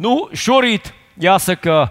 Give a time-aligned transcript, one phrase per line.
[0.00, 0.88] Nu, šorīt
[1.20, 1.90] jāsaka,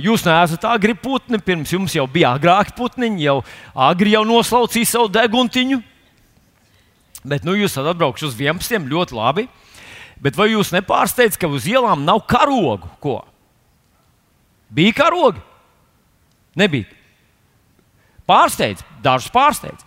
[0.00, 3.38] jūs neesat agri putni, pirms jums jau bija agrāki putniņi, jau
[3.88, 5.82] agri jau noslaucīja savu deguntiņu.
[7.28, 8.88] Bet nu, jūs esat atbraukuši uz 11.
[8.88, 9.48] ļoti labi.
[10.22, 12.88] Bet vai jūs nepārsteidzat, ka uz ielām nav karogu?
[13.02, 13.20] Ko?
[14.74, 15.42] Bija karogi?
[16.58, 16.88] Nebija.
[18.28, 19.84] Pārsteidz, dažus pārsteidz.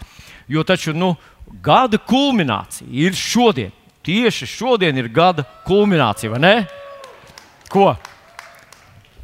[0.52, 1.16] Jo taču nu,
[1.64, 3.74] gada kulminācija ir šodien.
[4.06, 6.56] Tieši šodien ir gada kulminācija, vai ne?
[7.72, 7.94] Ko?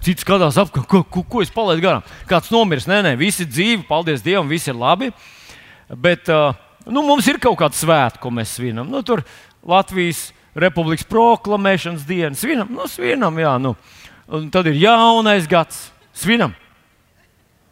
[0.06, 2.06] Cits skatās apkārt, ko, ko, ko es palaidu garām.
[2.30, 5.12] Kāds nomiris, nē, nē, visi dzīvi, paldies Dievam, viss ir labi.
[5.90, 6.30] Bet
[6.88, 8.88] nu, mums ir kaut kāda svēta, ko mēs svinam.
[8.92, 9.26] Nu, tur
[9.68, 13.58] Latvijas Republikas proklamēšanas diena, svinam, nu, svinam, jā.
[13.62, 13.76] Nu.
[14.28, 16.56] Un tad ir jaunais gads, svinam.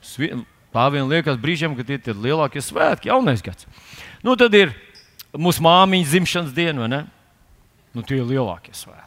[0.06, 0.46] Svin...
[0.76, 3.64] Tā vien liekas brīžiem, kad tie ir lielākie svētki, jaunais gads.
[4.20, 4.74] Nu, tad ir
[5.32, 7.00] mūsu māmiņas dzimšanas diena, vai ne?
[7.96, 9.05] Nu, tie ir lielākie svētki.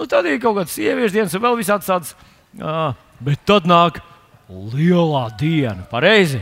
[0.00, 2.14] Nu, tad ir kaut kādas sieviešu dienas, un vēl visādas tādas.
[2.56, 3.98] Uh, bet tad nāk
[4.48, 6.40] lielā diena, pareizi.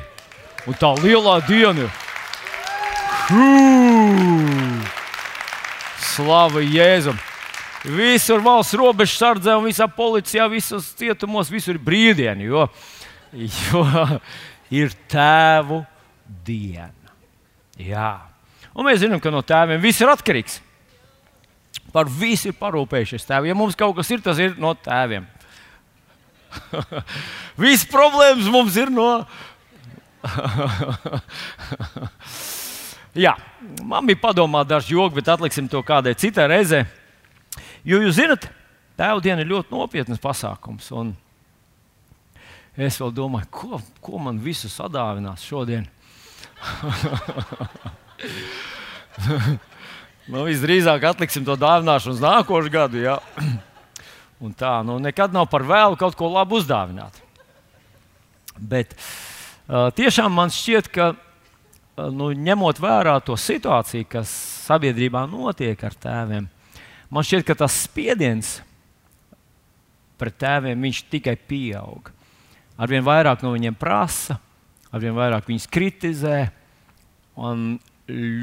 [0.70, 1.97] Un tā lielā diena ir.
[6.12, 7.19] Slava Jēzum!
[7.98, 12.62] Visur valsts robežu sardzē, un visā policijā, visos cietumos, visur ir brīvdiena, jo,
[13.34, 13.84] jo
[14.70, 15.82] ir tēvu
[16.47, 17.10] diena.
[17.75, 18.14] Jā.
[18.78, 20.60] Un mēs zinām, ka no tēviem viss ir atkarīgs.
[21.92, 23.50] Par visu ir parūpējušies tēvi.
[23.50, 25.25] Ja mums kaut kas ir, tas ir no tēviem.
[27.62, 29.08] Visas problēmas mums ir no.
[33.19, 33.34] Jā,
[33.83, 36.84] man bija padomā daži joki, bet atliksim to kādai citai reizei.
[37.89, 38.42] Jo jūs zinat,
[38.98, 40.91] tēva diena ir ļoti nopietnas pasākums.
[42.78, 45.84] Es vēl domāju, ko, ko man visu sadāvinās šodien.
[50.28, 53.00] Nu, visdrīzāk atliksim to dāvināšanu uz nākošu gadu.
[53.00, 53.16] Ja?
[54.44, 57.16] Un tā, nu, nekad nav par vēlu kaut ko labu uzdāvināt.
[58.58, 64.34] Bet uh, tiešām man šķiet, ka uh, nu, ņemot vērā to situāciju, kas
[64.66, 66.50] sabiedrībā notiek ar tēviem,
[67.08, 68.58] man šķiet, ka tas spiediens
[70.20, 72.12] pret tēviem tikai pieaug.
[72.76, 74.36] Arvien vairāk no viņiem prasa,
[74.92, 76.38] arvien vairāk viņus kritizē
[77.48, 77.78] un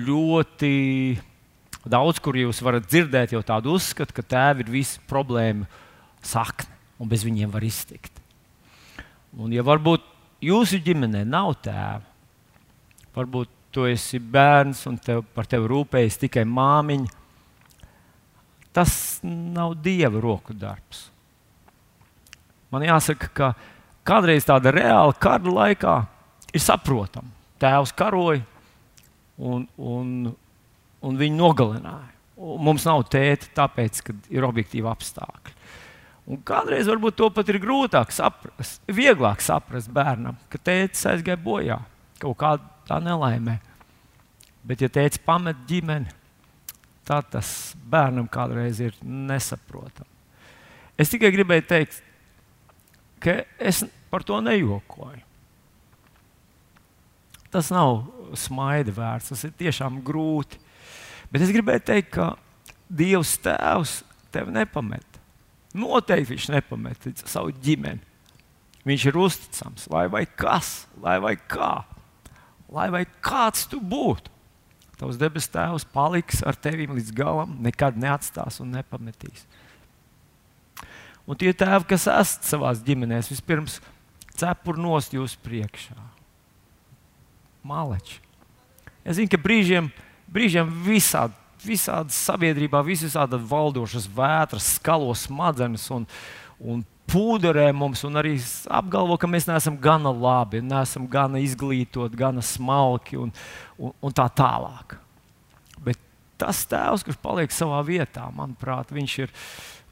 [0.09, 0.73] ļoti
[1.85, 5.67] Daudz kur jūs varat dzirdēt jau tādu uzskatu, ka tēvi ir visu problēmu
[6.25, 8.21] sakne un bez viņiem var iztikt.
[9.35, 10.03] Un, ja varbūt
[10.45, 12.01] jūsu ģimenē nav tēva,
[13.15, 17.11] varbūt tu esi bērns un tev, par tevi rūpējas tikai māmiņa,
[18.75, 21.09] tas nav dieva roku darbs.
[22.71, 23.51] Man jāsaka, ka
[24.07, 25.95] kādreiz tāda reāla kara laikā
[26.55, 27.29] ir saprotama.
[27.59, 28.41] Tēvs karoja,
[29.39, 30.33] un, un
[31.03, 32.11] un viņu nogalināja.
[32.35, 35.53] Un mums nav tēta, tāpēc, ka ir objektīvi apstākļi.
[36.25, 41.77] Un kādreiz varbūt to pat ir grūtāk saprast, vieglāk saprast bērnam, ka tēvs aizgāja bojā
[42.19, 43.59] kaut kādā nelaimē.
[44.65, 46.09] Bet, ja tēvs pamet ģimeni,
[47.05, 50.09] tad tas bērnam kādreiz ir nesaprotami.
[50.97, 51.99] Es tikai gribēju teikt,
[53.21, 55.21] ka es par to nejokoju.
[57.53, 58.01] Tas nav
[58.35, 60.59] smaida vērts, tas ir tiešām grūti.
[61.35, 62.29] Bet es gribēju teikt, ka
[62.87, 63.97] Dievs Tēvs
[64.31, 65.19] tevi nepamet.
[65.75, 67.99] Noteikti viņš nepamet savu ģimeni.
[68.87, 71.73] Viņš ir uzticams, lai vai kas, lai vai kā,
[72.71, 74.31] lai vai kāds tu būtu.
[74.95, 79.43] Tavs debes Tēvs paliks ar tevi līdz galam, nekad neatstās un nepametīs.
[81.27, 83.81] Un tie tēvi, kas esat savā ģimenē, vispirms
[84.39, 85.97] cepur nost jūs priekšā.
[87.65, 88.21] Maleči.
[89.03, 89.89] Es zinu, ka brīžiem
[90.31, 91.41] brīžiem visādi.
[91.65, 96.03] Visādi sabiedrībā, visādi valdošas vētras, skalo smadzenes un,
[96.61, 98.35] un pūderē mums, un arī
[98.69, 103.33] apgalvo, ka mēs neesam gana labi, neesam gana izglītoti, gana smalki un,
[103.79, 104.97] un, un tā tālāk.
[105.85, 106.01] Bet
[106.41, 109.33] tas tēvs, kurš paliek savā vietā, manuprāt, viņš ir.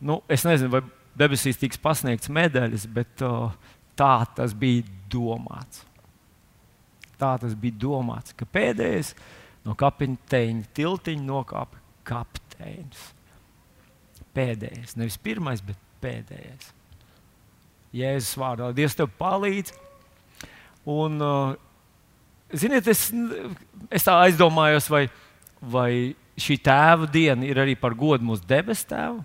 [0.03, 0.83] Nu, es nezinu, vai
[1.17, 3.53] debesīs tiks pasniegts medaļas, bet uh,
[3.97, 5.85] tā tas bija domāts.
[7.17, 13.09] Tā tas bija domāts, ka pēdējais ir no kapteiņa tiltiņa nokāpa kapteinis.
[14.33, 16.71] Pēdējais, nevis pirmais, bet pēdējais.
[17.93, 19.75] Jēzus vārdā, Dievs tev palīdz.
[20.89, 21.53] Un, uh,
[22.51, 23.05] ziniet, es,
[23.93, 25.05] es tā aizdomājos, vai,
[25.61, 25.91] vai
[26.39, 29.21] šī tēva diena ir arī par godu mūsu debesu tēvu?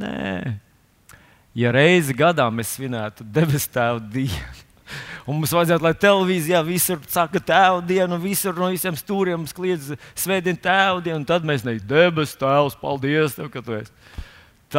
[0.00, 0.58] Nē.
[1.56, 4.68] Ja reizi gadā mēs svinētu debesu tēva dienu,
[5.30, 10.58] Un mums vajadzētu, lai televīzijā visur saka tēva dienu, visur no visiem stūriem kliedz svētdien
[10.58, 13.94] tēva dienu, un tad mēs neikam, debes tēvs, paldies tev, ka tu esi.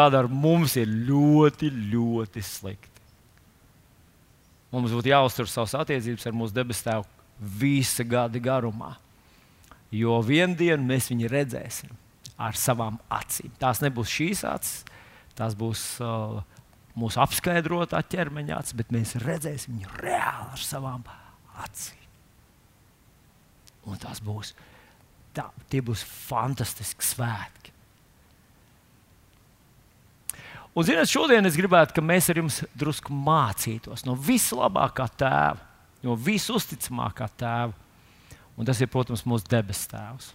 [0.02, 2.92] Ar mums ir ļoti, ļoti slikti.
[4.72, 7.08] Mums būtu jāuztur savas attiecības ar mūsu debes tēvu
[7.62, 8.94] visa gada garumā.
[9.92, 11.96] Jo vienā dienā mēs viņu redzēsim
[12.40, 13.52] ar savām acīm.
[13.60, 14.84] Tās nebūs šīs acis,
[15.36, 16.40] tās būs uh,
[17.02, 21.04] mūsu apskaidrotā ķermeņa acis, bet mēs redzēsim viņu reāli ar savām
[21.66, 21.98] acīm.
[23.90, 24.54] Un tas būs,
[25.34, 27.74] tā, tie būs fantastiski svētki.
[30.72, 35.60] Un, zināt, šodien es gribētu, lai mēs ar jums drusku mācītos no vislabākā tēva,
[36.06, 37.74] no visusticamākā tēva.
[38.56, 40.30] Un tas ir, protams, mūsu debes tēvs.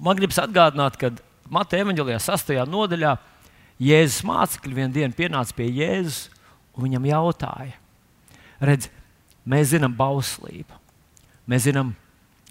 [0.00, 1.12] Man gribas atgādināt, ka
[1.52, 2.52] Mateja evanģelijā, 6.
[2.68, 3.14] nodaļā,
[3.84, 6.28] Jēzus mācekļi vienā dienā pienāca pie Jēzus
[6.74, 7.76] un viņam jautāja,
[8.64, 8.88] redz,
[9.44, 10.80] mēs zinām bauslību.
[11.50, 11.92] Mēs zinām,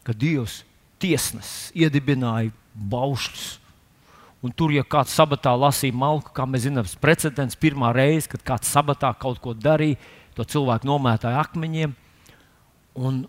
[0.05, 0.61] ka Dievs
[1.01, 3.47] tiesnesis iedibināja baušļus
[4.43, 8.41] Un tur, ja kāds sabatā lasīja malku, kā mēs zinām, tas precedents pirmā reize, kad
[8.43, 9.95] kāds sabatā kaut ko darīja,
[10.35, 11.93] to cilvēku nomētāja akmeņiem.
[12.99, 13.21] Un,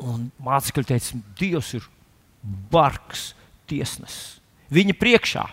[0.00, 1.84] un mācekļi teica, Dievs ir
[2.72, 3.26] bargs
[3.68, 4.38] tiesnesis.
[4.72, 5.44] Viņa priekšā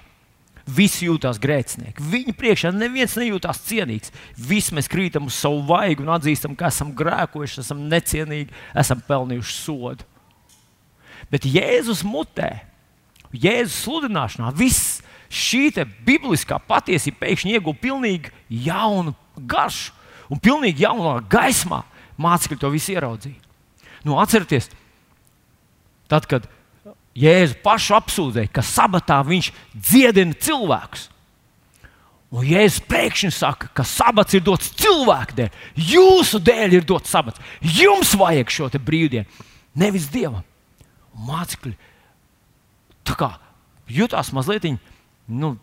[0.77, 2.03] visi jūtas grēcinieki.
[2.11, 4.13] Viņa priekšā neviens nejūtas cienīgs.
[4.37, 9.55] Visi mēs krītam uz savu vaigu un atzīstam, ka esam grēkojuši, esam necienīgi, esam pelnījuši
[9.57, 10.07] sodu.
[11.31, 12.51] Bet Jēzus mutē
[13.31, 14.99] Jēzus sludināšanā viss
[15.31, 15.71] šī
[16.05, 18.31] bibliskā patiesība pēkšņi ieguva pilnīgi
[18.67, 19.93] jaunu garšu
[20.31, 21.85] un pilnīgi jaunā gaismā.
[22.21, 23.39] Mācekļi to visu ieraudzīja.
[24.05, 24.67] Nu, atcerieties,
[26.11, 26.45] tad, kad
[27.17, 31.09] Jēzus pašu apsūdzēja, ka sabatā viņš dziedina cilvēkus.
[32.31, 35.57] Un Jēzus pēkšņi saka, ka sabats ir dots cilvēku dēļ.
[35.91, 37.41] Jūsu dēļ ir dots sabats.
[37.59, 39.27] Jums vajag šo brīvdienu,
[39.75, 40.45] nevis dievam.
[41.27, 41.75] Mācekļi
[43.91, 44.69] jutās mazliet
[45.27, 45.57] nu,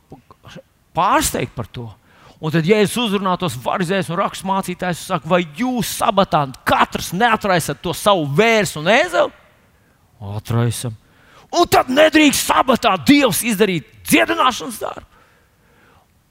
[0.96, 1.88] pārsteigti par to.
[2.38, 7.10] Un tad, ja es uzrunāju tos varizējus un rakstus mācītājus, saka, vai jūs sabatā katrs
[7.16, 9.32] neatraisat to savu vērsu un ēzeli?
[10.36, 10.94] Atraisam.
[11.56, 15.06] Un tad nedrīkst sabatā Dievs izdarīt dziedināšanas darbu.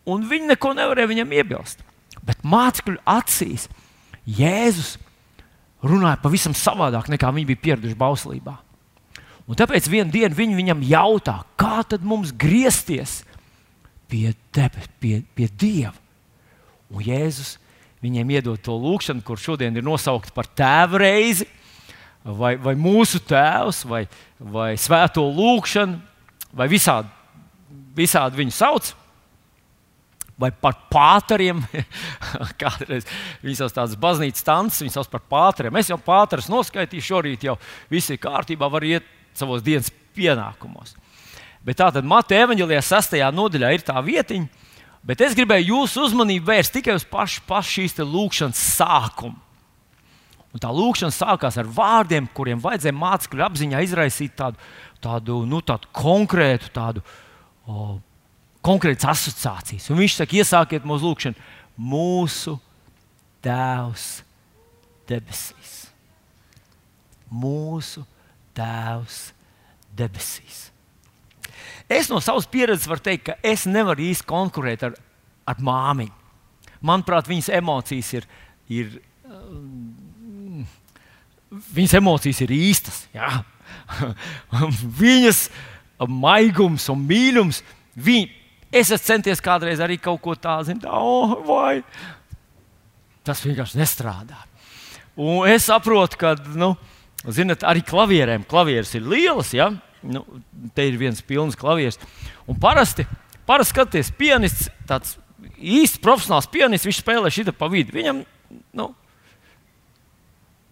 [0.07, 1.81] Un viņi neko nevarēja viņam iebilst.
[2.23, 3.67] Bet mācekļu acīs
[4.27, 4.95] Jēzus
[5.83, 8.55] runāja pavisam savādāk nekā viņi bija pieraduši bauslībā.
[9.47, 13.21] Un tāpēc vienā dienā viņi viņam jautā, kā tad mums griezties
[14.11, 15.95] pie, tepe, pie, pie Dieva.
[16.91, 17.55] Un Jēzus
[18.03, 21.47] viņiem iedod to lūgšanu, kur šodien ir nosaukta par tēva reizi,
[22.35, 24.05] vai, vai mūsu tēvs, vai,
[24.39, 25.99] vai svēto lūgšanu,
[26.57, 27.11] vai visādi,
[27.97, 28.93] visādi viņu sauc.
[30.37, 31.63] Vai par pāteriem.
[32.61, 33.07] Kādreiz
[33.41, 35.79] viņas sauc tādas baznīcas tances, viņas sauc par pāteriem.
[35.79, 37.55] Es jau pāteres noskaitīju, šorīt jau
[37.89, 39.07] viss ir kārtībā, var iet
[39.37, 40.93] savos dienas pienākumos.
[41.65, 44.69] Bet tā tad Mateja evanģēlijā sastajā nodaļā ir tā vietiņa,
[45.07, 49.46] bet es gribēju jūsu uzmanību vērst tikai uz pašu, pašu šīs lūkšanas sākumu.
[50.57, 54.57] Un tā lūkšana sākās ar vārdiem, kuriem vajadzēja mācekļu apziņā izraisīt tādu,
[55.03, 57.03] tādu, nu, tādu konkrētu, tādu,
[57.69, 57.99] o,
[58.65, 59.85] konkrētas asociācijas.
[59.93, 62.55] Un viņš saka, iesākiet mūsu lūkšanu, mūsu
[63.45, 64.07] Tēvs
[65.07, 65.75] debesīs.
[67.29, 68.01] Mūsu
[68.57, 69.19] Tēvs
[69.93, 70.63] debesīs.
[71.85, 74.97] Es no savas pieredzes varu teikt, ka es nevaru īsti konkurēt ar,
[75.45, 76.17] ar māmiņu.
[76.81, 78.27] Manuprāt, viņas emocijas ir,
[78.73, 78.97] ir
[79.29, 79.93] um,
[81.51, 83.05] viņas emocijas ir īstas.
[83.15, 83.41] Jā.
[85.01, 85.47] viņas
[86.09, 87.63] maigums un mīlums.
[87.97, 88.27] Viņ,
[88.71, 91.81] es esmu centies kādreiz arī kaut ko tādu zināt, oh, vai
[93.27, 94.39] tas vienkārši nestrādā.
[95.17, 96.37] Un es saprotu, ka.
[96.55, 96.75] Nu,
[97.27, 98.43] Ziniet, arī klavierēm.
[98.47, 99.71] Klavieres ir lielas, ja?
[100.05, 100.23] nu,
[100.75, 101.99] te ir viens pilns klavieris.
[102.47, 103.07] Un parasti,
[103.47, 105.17] parasti skaties, pianists, tāds
[105.57, 107.95] īsts profesionāls pianists, viņš spēlē šī pa vidu.
[107.97, 108.21] Viņam,
[108.77, 108.87] nu,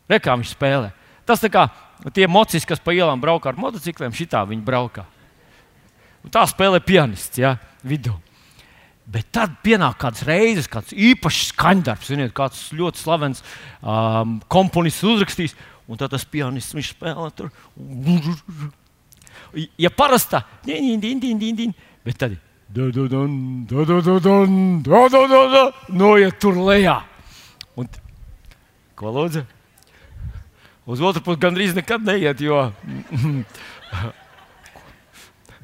[0.09, 0.91] re, kā viņš spēlē.
[1.25, 1.67] Tas tā kā
[2.13, 5.05] tie mocis, kas pa ielām braukā ar motocikliem, šitā viņi braukā.
[6.25, 8.15] Un tā spēlē pianists, ja, vidū.
[9.05, 13.43] Bet tad pienāk kādas reizes, kāds īpašs skaņdarbs, ziniet, kāds ļoti slavens
[13.81, 15.53] um, komponists uzrakstījis.
[15.85, 17.51] Un tad tas pianists viņš spēlē tur.
[19.77, 20.41] Ja parasta,
[22.01, 22.33] bet tad
[25.93, 26.97] noiet tur lejā.
[27.77, 27.91] Un,
[28.97, 29.45] ko lūdzu?
[30.85, 32.59] Uz otru pusi gandrīz nekad neiet, jo.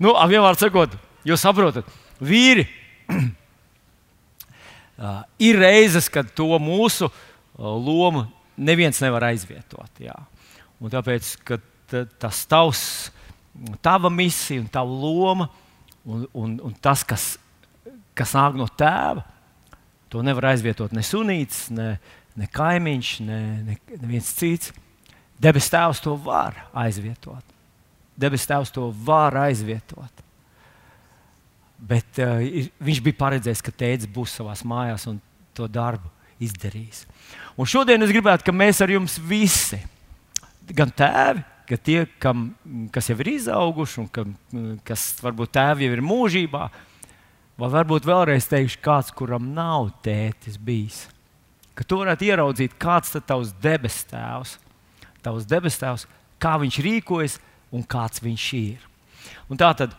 [0.01, 0.95] nu, vienmēr sakot,
[1.27, 1.85] jūs saprotat,
[2.17, 2.65] vīri.
[5.47, 7.09] ir reizes, kad to mūsu
[7.57, 8.25] lomu
[8.57, 10.01] neviens nevar aizvietot.
[10.01, 10.17] Jā.
[10.81, 11.59] Un tāpēc, ka
[12.21, 12.83] tas tavs,
[13.83, 15.49] tava misija un tava loma
[16.05, 17.35] un, un, un tas, kas,
[18.17, 19.25] kas nāk no tēva,
[20.11, 21.93] to nevar aizvietot ne sunīts, ne,
[22.39, 24.73] ne kaimiņš, ne, ne, neviens cits.
[25.41, 27.45] Debes Tēvs to var aizvietot.
[28.19, 30.25] Debes Tēvs to var aizvietot.
[31.81, 32.43] Bet uh,
[32.77, 35.17] viņš bija paredzējis, ka tēvs būs savā mājās un
[35.57, 37.05] to darbu izdarījis.
[37.57, 39.79] Un šodien es gribētu, ka mēs ar jums visi,
[40.77, 42.51] gan tēvi, gan tie, kam,
[42.93, 44.33] kas jau ir izauguši, un kam,
[44.88, 46.63] kas varbūt tēvi jau ir mūžībā,
[47.62, 51.05] vai varbūt vēlreiz teikšu, kāds, kuram nav tētis bijis.
[51.77, 54.57] Ka tu varētu ieraudzīt, kāds ir tavs debes tēvs,
[55.23, 56.07] tavs debes tēvs,
[56.41, 57.39] kā viņš rīkojas
[57.71, 58.85] un kāds viņš ir.
[59.51, 59.95] Un tā tad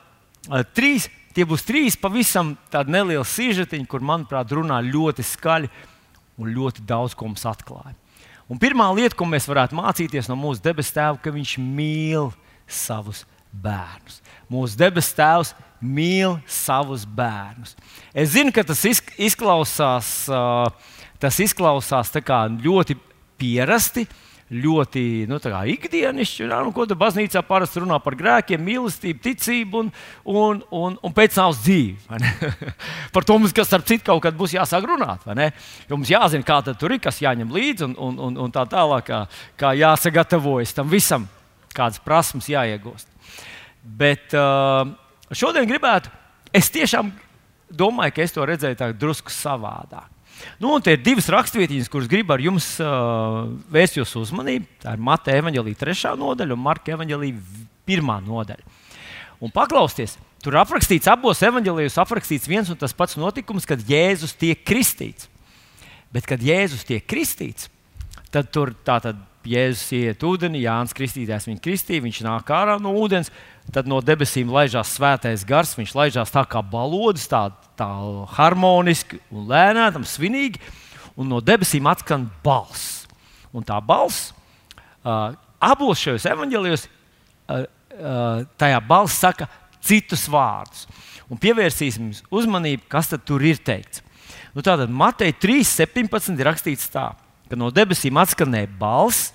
[0.74, 5.70] trīs Tie būs trīs pavisam nelieli sižetiņi, kur, manuprāt, runā ļoti skaļi
[6.40, 7.94] un ļoti daudz ko mums atklāja.
[8.52, 12.28] Un pirmā lieta, ko mēs varētu mācīties no mūsu debesu tēva, ka viņš mīl
[12.68, 13.22] savus
[13.64, 14.20] bērnus.
[14.52, 17.72] Mūsu debesu tēvs mīl savus bērnus.
[18.12, 20.12] Es zinu, ka tas izklausās,
[21.22, 22.98] tas izklausās ļoti
[23.40, 24.04] pierasti,
[24.52, 26.44] ļoti nu, ikdienišķi.
[26.44, 29.90] Jā, nu, ko tur baznīcā parasti runā par grēkiem, mīlestību, ticību un,
[30.28, 32.20] un, un, un pēc nāves dzīvi.
[33.14, 35.24] par to mums, kas starp citu kaut kad būs jāsāk runāt.
[35.88, 39.08] Jo mums jāzina, kā tur ir, kas jāņem līdzi un, un, un, un tā tālāk,
[39.08, 39.24] kā,
[39.56, 41.26] kā jāsagatavojas tam visam,
[41.72, 43.08] kādas prasmes jāiegūst.
[43.82, 44.84] Bet uh,
[45.34, 46.12] šodien gribētu,
[46.54, 47.10] es tiešām
[47.72, 50.11] domāju, ka es to redzēju drusku savādāk.
[50.62, 54.68] Nu, tie ir divas raksturvietiņas, kuras gribu ar jums uh, vērst jūsu uzmanību.
[54.82, 58.80] Tā ir Mata evanģelīja trešā nodaļa un Marka evanģelīja pirmā nodaļa.
[59.42, 64.62] Un paklausieties, tur aprakstīts abos evanģēlijos, aprakstīts viens un tas pats notikums, kad Jēzus tiek
[64.66, 65.26] kristīts.
[66.14, 67.70] Bet, kad Jēzus tiek kristīts,
[68.30, 73.32] tad tur tātad Jēzus iet ūdenī, Jānis Kristītājs viņu kristīja, viņš nāk ārā no ūdens,
[73.70, 77.46] tad no debesīm laižās svētais gars, viņš laižās tā kā balodis, tā,
[77.78, 77.88] tā
[78.34, 80.60] harmoniski un lēnām, svinīgi,
[81.14, 83.06] un no debesīm atskan balss.
[83.52, 84.32] Un tā balss
[85.04, 89.48] uh, abos šajos evaņģēlijos, uh, uh, tajā balss saka
[89.84, 90.86] citus vārdus.
[91.32, 94.02] Un pievērsīsim uzmanību, kas tur ir teikts.
[94.52, 97.12] Nu, tātad Matei 3.17 ir rakstīts tā
[97.52, 99.32] ka no debesīm atskanēja balss,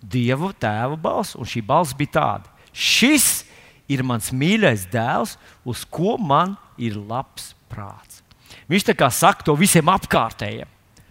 [0.00, 3.42] Dieva tēva balss, un šī balss bija tāda: Šis
[3.90, 8.22] ir mans mīļais dēls, uz ko man ir labs prāts.
[8.70, 10.70] Viņš tā kā saka to visiem apkārtējiem.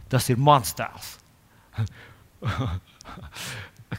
[0.10, 1.18] Tas ir mans tēls.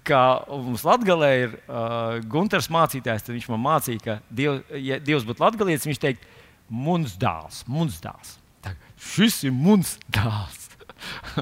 [0.06, 5.26] kā mums Latvijā ir uh, Gunārs mācītājs, tad viņš man mācīja, ka Diev, ja Dievs
[5.28, 6.26] būtu latgalietis, viņš teikt,
[6.70, 8.36] mums dēls, mums dēls.
[8.64, 8.74] Tā,
[9.12, 10.68] šis ir mums dēls.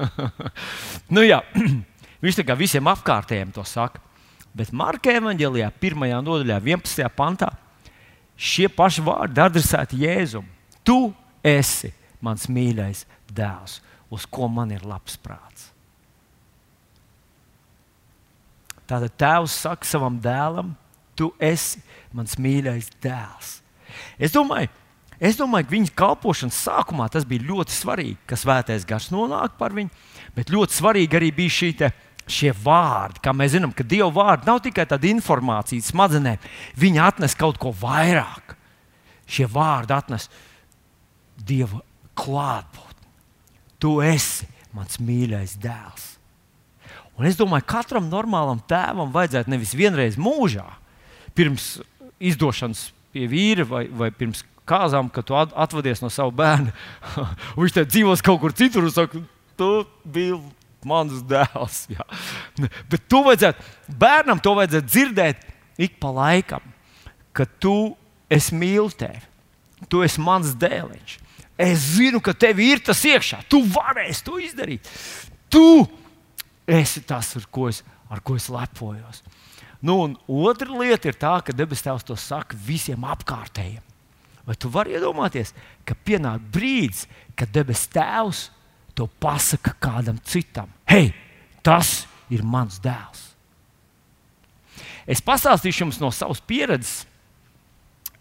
[1.13, 1.41] nu, jā,
[2.23, 4.01] viņš tā kā visiem apkārtējiem to saka.
[4.57, 6.05] Bet Marka evanģēlijā, 1.
[6.25, 7.05] nodaļā, 11.
[7.15, 7.51] pantā,
[8.39, 10.47] šie paši vārdi adresēti Jēzum.
[10.83, 10.97] Tu
[11.45, 11.91] esi
[12.23, 13.79] mans mīļais dēls,
[14.09, 15.69] uz ko man ir labs prāts.
[18.89, 20.73] Tātad tēvs saka savam dēlam,
[21.13, 21.83] tu esi
[22.15, 23.59] mans mīļais dēls.
[24.17, 24.71] Es domāju,
[25.19, 29.73] Es domāju, ka viņa kalpošanas sākumā tas bija ļoti svarīgi, ka svētais gars nonāk par
[29.75, 29.91] viņu,
[30.31, 31.89] bet ļoti svarīgi arī bija šī te,
[32.29, 33.21] šie vārdi.
[33.23, 36.41] Kā mēs zinām, ka Dieva vārdi nav tikai tāda informācija smadzenēm,
[36.79, 38.55] viņi atnes kaut ko vairāk.
[39.29, 40.29] Šie vārdi atnes
[41.39, 41.81] Dieva
[42.19, 43.09] klātbūtni.
[43.79, 46.07] Tu esi mans mīļais dēls.
[47.19, 50.63] Un es domāju, ka katram normālam tēvam vajadzētu nevis vienreiz mūžā,
[51.35, 51.81] pirms
[52.19, 56.71] izdošanas pie vīra vai, vai pirms kāzām, ka tu atvadies no sava bērna.
[57.59, 59.19] viņš te dzīvos kaut kur citur un saka,
[59.59, 59.69] tu
[60.05, 60.37] biji
[60.87, 61.85] mans dēls.
[61.91, 62.05] Jā.
[62.91, 63.65] Bet tu vajadzētu,
[63.99, 65.47] bērnam to vajadzētu dzirdēt
[65.79, 66.63] ik pa laikam,
[67.35, 67.95] ka tu
[68.31, 69.21] esi mīl tevi.
[69.89, 71.17] Tu esi mans dēliņš.
[71.59, 73.41] Es zinu, ka tev ir tas iekšā.
[73.51, 74.87] Tu varēsi to izdarīt.
[75.51, 75.63] Tu
[76.69, 77.81] esi tas, ar ko es,
[78.11, 79.23] ar ko es lepojos.
[79.83, 79.95] Nu,
[80.27, 83.83] otra lieta ir tā, ka debes Tēvs to saka visiem apkārtējiem.
[84.47, 85.53] Vai tu vari iedomāties,
[85.87, 87.05] ka pienāk brīdis,
[87.39, 88.49] kad debes Tēvs
[88.99, 90.69] to pasaka kādam citam?
[90.89, 91.13] Hei,
[91.63, 93.29] tas ir mans dēls!
[95.09, 97.07] Es pastāstīšu jums no savas pieredzes.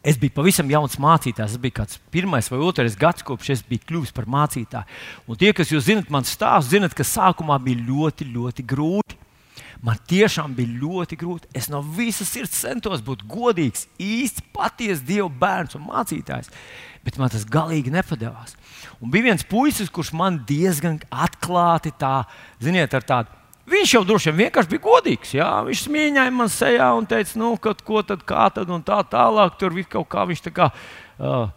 [0.08, 1.52] Es biju pavisam jauns mācītājs.
[1.52, 4.86] Tas bija kāds pirmais vai otrais gads, kopš es biju kļuvis par mācītāju.
[5.28, 9.18] Un tie, kas jūs zinat, man stāsta, zinat, ka sākumā bija ļoti, ļoti grūti.
[9.84, 11.50] Man tiešām bija ļoti grūti.
[11.54, 16.50] Es no visas sirds centos būt godīgs, īsts, patiesa Dieva bērns un mācītājs.
[17.06, 18.56] Bet man tas galīgi nepadevās.
[18.98, 22.24] Un bija viens puisis, kurš man diezgan atklāti, tā,
[22.62, 25.34] ziniet, ar tādu viņš jau droši vien vienkārši bija godīgs.
[25.36, 25.48] Jā?
[25.66, 29.58] Viņš smieņāja man sejā un teica, nu, kad, ko tad, kā tad un tā tālāk.
[29.60, 31.50] Tur viss kaut kā viņš tā kā uh,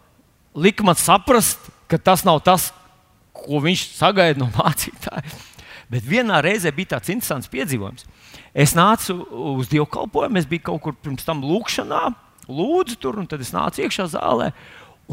[0.54, 2.70] lika man saprast, ka tas nav tas,
[3.32, 5.51] ko viņš sagaida no mācītāja.
[5.90, 8.06] Bet vienā reizē bija tāds interesants piedzīvojums.
[8.54, 9.16] Es nācu
[9.56, 12.02] uz dievkalpojumu, es biju kaut kur pirms tam lūkšanā,
[12.52, 14.52] lūdzu tur, un tad es nācu iekšā zālē.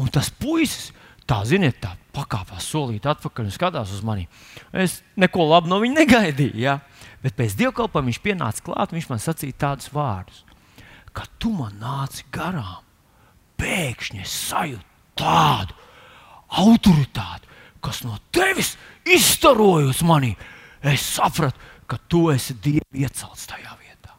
[0.00, 0.90] Un tas puisis,
[1.28, 4.26] tā ziniet, tā pakāpās solīt atpakaļ un skatās uz mani.
[4.72, 6.58] Es neko labu no viņa negaidīju.
[6.60, 6.78] Ja?
[7.22, 10.44] Bet pēc dievkalpojuma viņš pienāca klāt, viņš man sacīja tādus vārdus,
[11.12, 12.86] ka tu man nāci garām.
[13.60, 14.86] Pēkšņi es sajūtu
[15.20, 15.76] tādu
[16.60, 17.48] autoritāti,
[17.84, 18.74] kas no tevis
[19.04, 20.32] izstarojas manī.
[20.82, 21.58] Es sapratu,
[21.90, 24.14] ka tu esi Dieva iecelts tajā vietā.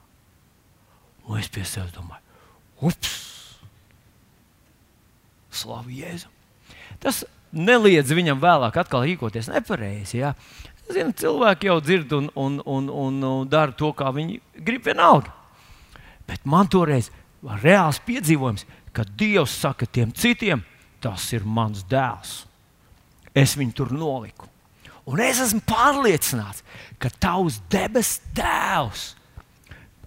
[1.28, 2.22] Un es pie sevis domāju,
[2.90, 3.14] ups,
[5.52, 6.30] slavu Jēzu.
[7.02, 10.22] Tas neliedz viņam vēlāk rīkoties nepareizi.
[10.22, 10.36] Ja?
[10.92, 15.32] Zinu, cilvēki jau dzird un, un, un, un, un dara to, kā viņi grib vienalga.
[16.28, 17.10] Bet man toreiz
[17.42, 20.64] bija reāls piedzīvojums, ka Dievs saka tiem citiem,
[21.02, 22.42] tas ir mans dēls.
[23.34, 24.51] Es viņu tur noliku.
[25.10, 26.62] Un es esmu pārliecināts,
[27.02, 29.12] ka tavs debes tēvs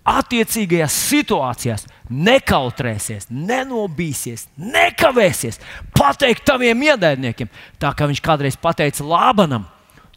[0.05, 5.61] attiecīgajās situācijās nekautrēsies, nenobīsies, nekavēsies
[5.97, 7.49] pateikt taviem ienaidniekiem.
[7.81, 9.65] Tā kā viņš kādreiz pateica Lābanam,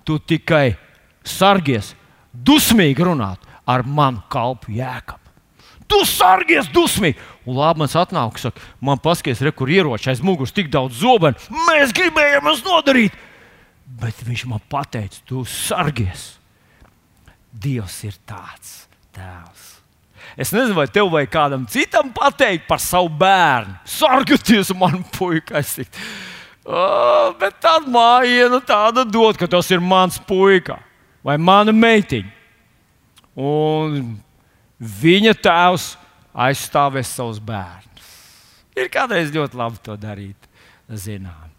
[0.04, 0.76] tu tikai
[1.28, 1.94] sargies,
[2.34, 5.24] dusmīgi runāt ar manu kalpu jēkabu.
[5.88, 7.16] Tu sargies dusmīgi!
[7.48, 11.40] Un Lābans atnāk saka, man paskaties, re, kur ieroči aiz muguras tik daudz zobenu.
[11.70, 13.16] Mēs gribējām jums nodarīt!
[13.88, 16.36] Bet viņš man teica, tu sargies!
[17.58, 19.78] Dievs ir tāds tēvs
[20.36, 23.78] Es nezinu, vai tev vai kādam citam pateikt par savu bērnu.
[23.88, 25.62] Sargieties, man puika.
[26.68, 30.82] Oh, bet tāda mājiņa tāda dod, ka tas ir mans puika
[31.24, 32.34] vai mana meitiņa.
[33.38, 34.18] Un
[34.78, 35.92] viņa tēvs
[36.34, 38.12] aizstāvēs savus bērnus.
[38.78, 40.50] Ir kādreiz ļoti labi to darīt.
[40.88, 41.50] Zinām.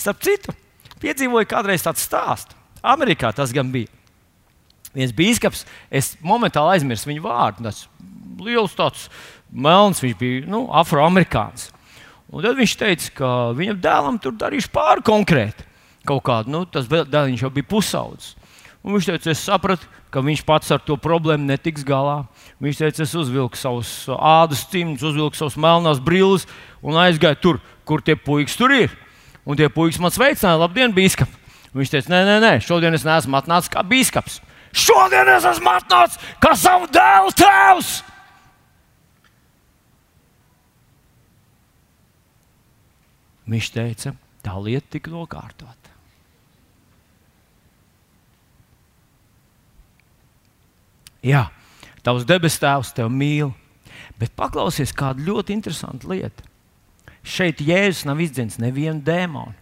[0.00, 0.54] Starp citu,
[1.02, 2.56] piedzīvoju kādreiz tādu stāstu.
[2.82, 3.90] Amerikā tas gan bija
[4.92, 7.64] viens biskups, es momentāli aizmirsu viņu vārdu.
[7.66, 7.86] Tas
[8.42, 9.06] liels tāds
[9.52, 11.70] melns, viņš bija nu, afroamerikāns.
[12.32, 15.68] Un tad viņš teica, ka viņam dēlam tur darīšu pāri konkrēti.
[16.08, 18.32] Kaut kādu, nu, tas dēliņš jau bija pusaudzis.
[18.82, 22.24] Un viņš teica, es sapratu, ka viņš pats ar to problēmu netiks galā.
[22.62, 26.48] Viņš teica, es uzvilku savus ādas cimdus, uzvilku savus melnās brilles
[26.82, 28.96] un aizgāju tur, kur tie puikas tur ir.
[29.42, 31.30] Un tie puikas man sveicināja, labdien, biskup!
[31.72, 34.40] Viņš teica, nē, nē, nē, šodien es neesmu atnācis kā biskups.
[34.76, 37.92] Šodien es esmu atnācis kā savu dēlu tēvs.
[43.52, 45.90] Viņš teica, tā lieta tika nokārtota.
[51.22, 51.46] Jā,
[52.02, 53.52] tavs debes tēvs tevi mīl,
[54.18, 56.51] bet paklausies kādu ļoti interesantu lietu.
[57.22, 59.54] Šeit Jēzus nav izdzēsis nevienu dēmonu.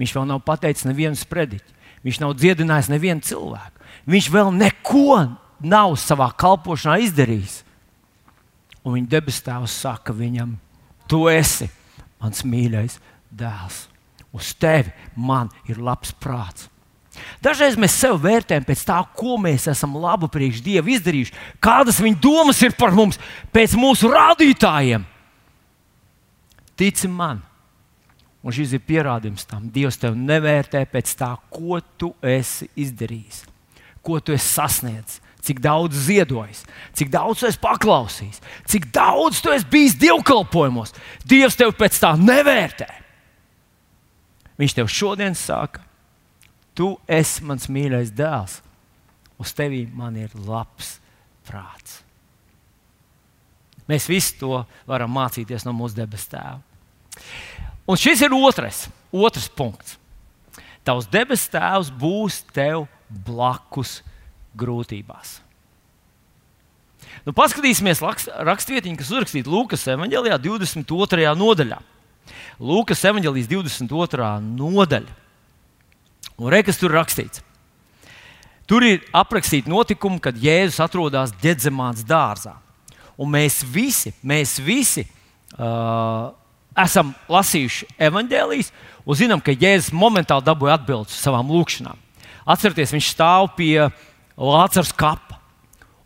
[0.00, 1.76] Viņš vēl nav pateicis nevienu sprediķi.
[2.06, 3.84] Viņš nav dziedinājis nevienu cilvēku.
[4.08, 5.16] Viņš vēl neko
[5.60, 7.60] nav savā kalpošanā izdarījis.
[8.80, 10.54] Un viņa debes tēvs saka viņam,
[11.04, 11.68] tu esi
[12.20, 12.96] mans mīļais
[13.28, 13.84] dēls.
[14.32, 16.70] Uz tevi man ir labs prāts.
[17.42, 22.20] Dažreiz mēs sev vērtējam pēc tā, ko mēs esam labu priekš Dieva izdarījuši, kādas viņa
[22.22, 23.18] domas ir par mums,
[23.52, 25.04] pēc mūsu rādītājiem.
[26.80, 27.42] Tici man,
[28.40, 33.44] un šis ir pierādījums tam, Dievs tevi nevērtē pēc tā, ko tu esi izdarījis
[34.02, 36.64] ko tu esi sasniedzis, cik daudz ziedojis,
[36.96, 40.94] cik daudz esi paklausījis, cik daudz tu esi bijis dievkalpojumos.
[41.28, 42.88] Dievs tevi pēc tā nevērtē.
[44.60, 45.82] Viņš tev šodien saka,
[46.76, 48.60] tu esi mans mīļais dēls,
[49.40, 50.98] uz tevi man ir labs
[51.48, 52.02] prāts.
[53.88, 56.60] Mēs visi to varam mācīties no mūsu debes tēva.
[57.90, 59.96] Un šis ir otrais, otrs punkts.
[60.86, 64.00] Tavs debes tēvs būs tev blakus
[64.56, 65.38] grūtībās.
[67.26, 71.26] Nu, paskatīsimies rakstvietiņu, kas uzrakstīta Lūkas evanģēlijā 22.
[71.36, 71.80] nodaļā.
[72.60, 74.30] Lūkas evanģēlijas 22.
[74.56, 75.18] nodaļa.
[76.40, 77.42] Un re, kas tur rakstīts?
[78.70, 82.54] Tur ir aprakstīti notikumi, kad Jēzus atrodas Dedzemāns dārzā.
[83.20, 86.30] Un mēs visi, mēs visi uh,
[86.82, 88.70] esam lasījuši evanģēlijas
[89.04, 91.98] un zinām, ka Jēzus momentāli dabūja atbildes savām lūkšanām.
[92.50, 93.90] Atcerieties, viņš stāv pie
[94.40, 95.38] Lācis kapa.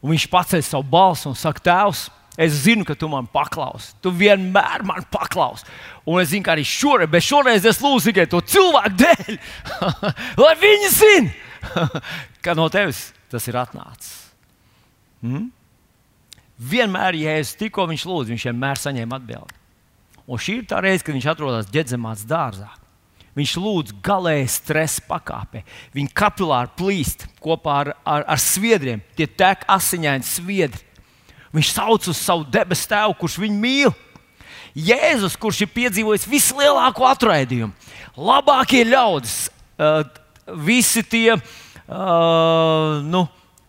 [0.05, 3.95] Un viņš paceļ savu balsi un saka, Tēvs, es zinu, ka tu man paklausi.
[4.05, 5.65] Tu vienmēr man paklausi.
[6.05, 9.39] Un es zinu, ka arī šoreiz, bet šoreiz es lūdzu tikai to cilvēku dēļ,
[10.43, 12.05] lai viņi zinātu,
[12.45, 14.13] ka no tevis tas ir atnācis.
[15.25, 15.49] Mm?
[16.61, 19.64] Vienmēr, ja es tikko viņš lūdzu, viņš vienmēr saņēma atbildi.
[20.25, 22.71] Un šī ir tā reize, kad viņš atrodas ģedzamās dārzā.
[23.35, 25.65] Viņš lūdz galēji stresa pakāpē.
[25.95, 29.03] Viņa kapilāri plīst kopā ar, ar, ar sviedriem.
[29.19, 30.81] Tie tek asiņaini sviedri.
[31.55, 33.93] Viņš sauc uz savu debesu tēvu, kurš viņu mīl.
[34.75, 37.71] Jēzus, kurš ir piedzīvojis vislielāko atraidījumu,
[38.19, 39.37] labākie ļaudis,
[39.79, 40.03] uh,
[40.67, 43.23] visi tie uh, nu,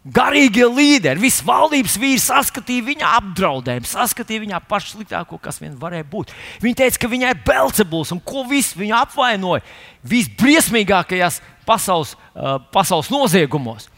[0.05, 6.05] garīgie līderi, visi valdības vīri saskatīja viņa apdraudējumu, saskatīja viņā pašu sliktāko, kas vien varēja
[6.11, 6.33] būt.
[6.61, 9.65] Viņi teica, ka viņai ir belcebuls un ko visu viņa apvainoja
[10.05, 13.89] visbriesmīgākajās pasaules, uh, pasaules noziegumos.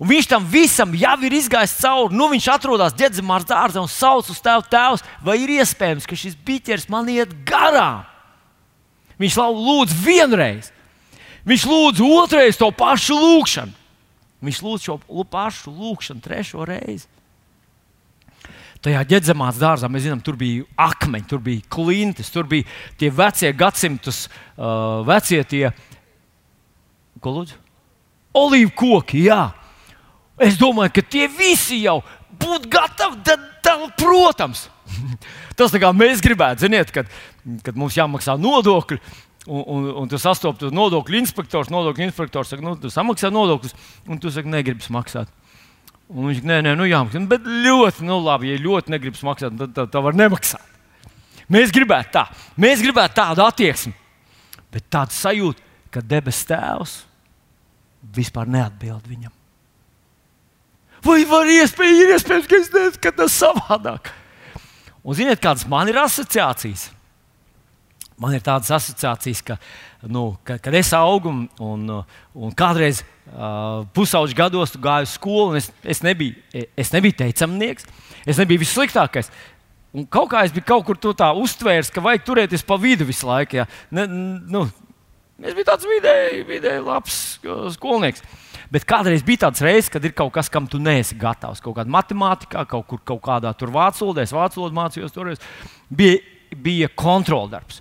[0.00, 2.16] Un viņš tam visam jau ir izgājis cauri.
[2.16, 6.38] Nu, viņš atrodas ģēdzamā dārzā un sauc uz tevu tēvs, vai ir iespējams, ka šis
[6.46, 8.06] biķers man iet garām.
[9.20, 10.70] Viņš lūdz vienreiz,
[11.44, 13.79] viņš lūdz otrreiz to pašu lūgšanu.
[14.40, 14.98] Viņš lūdz šo
[15.30, 17.08] pašu lūgšanu trešo reizi.
[18.80, 22.64] Tajā ģēdzamās dārzā mēs zinām, tur bija akmeņi, tur bija klintis, tur bija
[22.96, 24.22] tie vecie gadsimtus,
[24.56, 25.66] uh, vecie tie?
[28.40, 29.50] Olīvu koki, jā.
[30.40, 31.98] Es domāju, ka tie visi jau
[32.40, 34.70] būtu gatavi, tad, tad, protams.
[35.58, 37.10] Tas kā mēs gribētu, ziniet, kad,
[37.66, 38.96] kad mums jāmaksā nodokļi.
[39.48, 43.72] Un, un, un tu sastopas nodokļu inspektors, nodokļu inspektors saka, nu, tu samaksā nodokļus,
[44.10, 45.30] un tu saki, negribas maksāt.
[46.10, 47.22] Un viņš nē, nē, nu jāmaksā.
[47.30, 50.66] Bet ļoti, nu labi, ja ļoti negribas maksāt, tad tā, tā var nemaksāt.
[51.50, 52.26] Mēs gribētu tā,
[52.60, 53.94] mēs gribētu tādu attieksmi,
[54.70, 56.94] bet tādu sajūtu, ka debesu tēvs
[58.14, 59.32] vispār neatbild viņam.
[61.04, 64.12] Vai var iespēj, ir iespējams, ka es nezinu, ka tas ir savādāk?
[65.00, 66.90] Un ziniet, kādas man ir asociācijas?
[68.20, 69.56] Man ir tādas asociācijas, ka,
[70.12, 71.86] nu, ka kad es augu un, un,
[72.36, 77.88] un kādreiz uh, pusauģis gados gāju uz skolu, es, es, nebiju, es nebiju teicamnieks,
[78.28, 79.32] es nebiju vissliktākais.
[79.96, 83.26] Un kaut kā es biju kaut kur tā uztvērs, ka vajag turēties pa vidu visu
[83.26, 83.62] laiku.
[83.62, 83.66] Ja.
[83.90, 84.66] Ne, nu,
[85.40, 87.18] es biju tāds vidēji, vidēji labs
[87.74, 88.22] skolnieks.
[88.70, 91.58] Bet kādreiz bija tāds reizes, kad ir kaut kas, kam tu neesi gatavs.
[91.64, 95.42] Kaut kādā matemātikā, kaut kur kaut kādā tur vācu valodā, es vācu valodu mācījos, toreiz
[95.88, 96.20] bija,
[96.54, 97.80] bija kontroldarbs.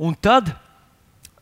[0.00, 0.52] Un tad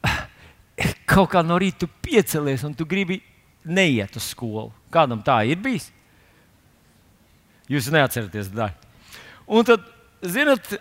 [1.11, 3.21] kaut kā no rīta piecelies un tu gribi
[3.65, 4.71] neiet uz skolu.
[4.93, 5.91] Kādam tā ir bijis?
[7.71, 8.73] Jūs neatceraties, da.
[9.47, 9.85] Un tad,
[10.27, 10.73] zinot,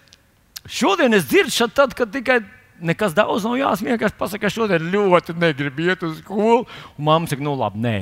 [0.66, 2.40] šodien es dzirdu, šad, tad, kad tikai
[2.82, 3.92] nekas daudz nav jāsaka.
[3.92, 6.64] Vienkārši pasakā, ka šodien ļoti negribu iet uz skolu.
[6.98, 7.98] Un mamma saka, nu labi, nē.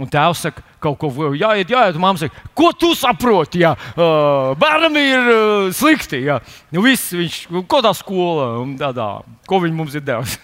[0.00, 1.98] Un tēvs saka, kaut ko jāiet, jāiet.
[2.00, 3.60] Mamma saka, ko tu saproti?
[3.60, 6.22] Jā, uh, bērnam ir uh, slikti.
[6.24, 6.38] Jā.
[6.72, 9.08] Nu, viss, viņš, ko tā skola un tādā,
[9.48, 10.38] ko viņi mums ir devis.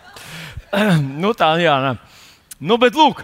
[1.22, 1.94] nu, tā, jā, nē.
[2.58, 3.22] Nu, bet lūk,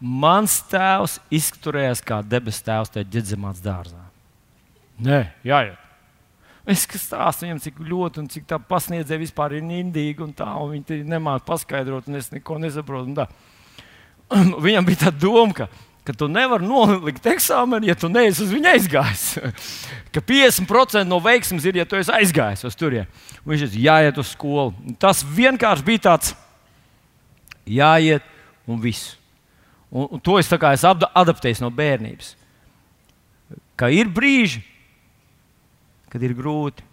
[0.00, 4.02] mans tēvs izturējās kā debesu tēvs tajā ģedzamās dārzā.
[5.00, 5.78] Nē, jāiet.
[6.68, 10.74] Es stāstu viņam, cik ļoti un cik tā pasniedzēja vispār ir indīgi un tā, un
[10.74, 13.24] viņi nemāķi paskaidrot, un es neko nesaprotu.
[14.30, 15.66] Viņam bija tā doma, ka,
[16.06, 19.24] ka tu nevari nolikt eksāmenu, ja tu neesi uz viņu aizgājis.
[20.14, 23.08] ka 50% no veiksmes ir, ja tu esi aizgājis uz turieni.
[23.48, 24.74] Viņš ir jāiet uz skolu.
[25.02, 26.34] Tas vienkārši bija tāds
[27.66, 28.26] jāiet
[28.70, 29.16] un viss.
[29.90, 32.34] Un, un to es, es adaptēju no bērnības.
[33.80, 34.62] Ka ir brīži,
[36.12, 36.84] kad ir grūti.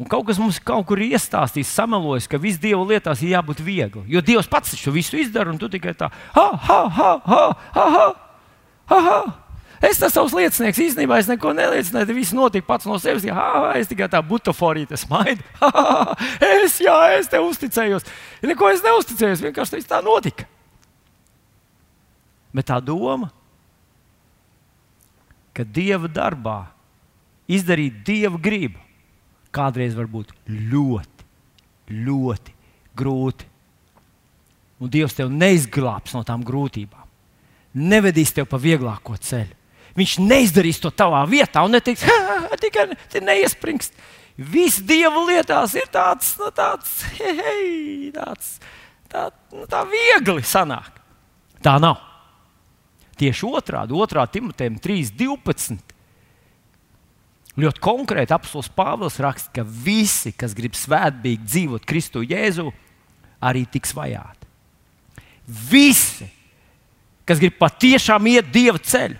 [0.00, 3.60] Un kaut kas mums kaut kur ir iestāstījis, samelojis, ka viss Dieva lietās ir jābūt
[3.60, 4.06] viegli.
[4.08, 7.42] Jo Dievs pats šo visu izdara, un tu tikai tā, ha, ha, ha, ha,
[7.76, 8.06] ha, ha,
[8.88, 9.20] ha, ha.
[9.80, 12.08] Es tas savs liecinieks īstenībā es neko neliecināju.
[12.08, 13.24] Tas viss notika pats no sevis.
[13.24, 13.44] Jā,
[13.80, 15.40] es tikai tā butaforīte smaidu.
[16.50, 18.04] es, jā, es te uzticējos.
[18.44, 20.44] Neko es neuzticējos, vienkārši tā notika.
[22.52, 23.30] Bet tā doma,
[25.56, 26.58] ka Dieva darbā
[27.50, 28.78] izdarīt dieva gribu,
[29.54, 31.26] kādreiz var būt ļoti,
[31.90, 32.54] ļoti
[32.96, 33.48] grūti.
[34.80, 37.06] Un Dievs tevi neizglābs no tām grūtībām.
[37.80, 39.56] Nevedīs tevi pa vieglāko ceļu.
[39.98, 42.06] Viņš neizdarīs to tavā vietā un neteiks,
[42.62, 42.86] tikai
[43.20, 43.96] neiespringst.
[44.40, 48.54] Viss Dieva lietās ir tāds, nu, tāds, hei, tāds
[49.10, 51.02] tā, nu, tā viegli sanāk.
[51.60, 51.98] Tā nav.
[53.20, 54.24] Tieši otrādi, 2.
[54.32, 55.89] Timotejam 3.12.
[57.58, 62.68] Ļoti konkrēti apelsīns Pāvils raksta, ka visi, kas grib svētbīgi dzīvot Kristu Jēzu,
[63.42, 64.46] arī tiks vajāti.
[65.70, 66.28] Visi,
[67.26, 69.18] kas grib patiešām iet Dieva ceļu,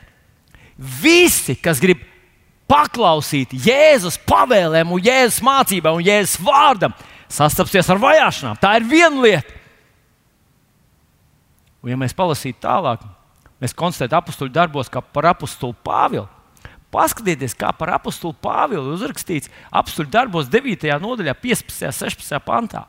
[0.78, 2.04] visi, kas grib
[2.70, 6.94] paklausīt Jēzus pavēlēm, un Jēzus mācībām un Jēzus vārdam,
[7.30, 8.60] sastapsies ar vajāšanām.
[8.62, 9.56] Tā ir viena lieta.
[11.80, 13.02] Un, ja mēs palasītu tālāk,
[13.62, 16.28] mēs konstatējam apakstuļu darbos, kā par apakstuli Pāvilu.
[16.90, 20.88] Paskatieties, kā par apakstuli Pāvilu uzrakstīts apakstuļu darbos 9.
[20.98, 21.87] nodaļā, 15.
[21.87, 22.40] un 16.
[22.42, 22.87] pantā.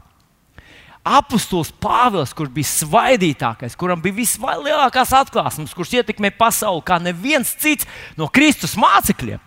[1.02, 7.90] Apostols Pāvils, kurš bija svaidītākais, kuram bija vislielākās atklāsmes, kurš ietekmē pasauli kā neviens cits
[8.18, 9.42] no Kristus mācekļiem,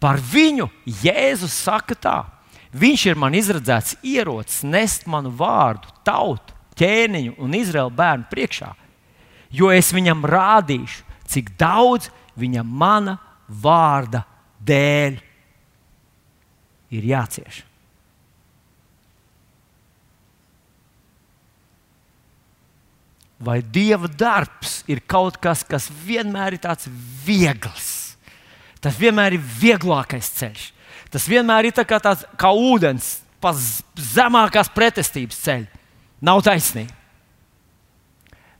[0.00, 0.68] par viņu
[1.04, 2.16] Jēzus saka tā:
[2.76, 8.74] Viņš ir man izredzēts ierocis nest manu vārdu, tautu, ķēniņu un Izraēlu bērnu priekšā,
[9.48, 13.16] jo es viņam rādīšu, cik daudz viņam mana
[13.48, 14.24] vārda
[14.66, 15.22] dēļ
[16.96, 17.64] ir jācieš.
[23.38, 26.88] vai Dieva darbs ir kaut kas, kas vienmēr ir tāds
[27.26, 28.16] viegls.
[28.80, 30.66] Tas vienmēr ir vieglākais ceļš.
[31.12, 35.82] Tas vienmēr ir tā kā, tāds, kā ūdens, pa zemākās pretestības ceļš.
[36.24, 36.94] Nav taisnība.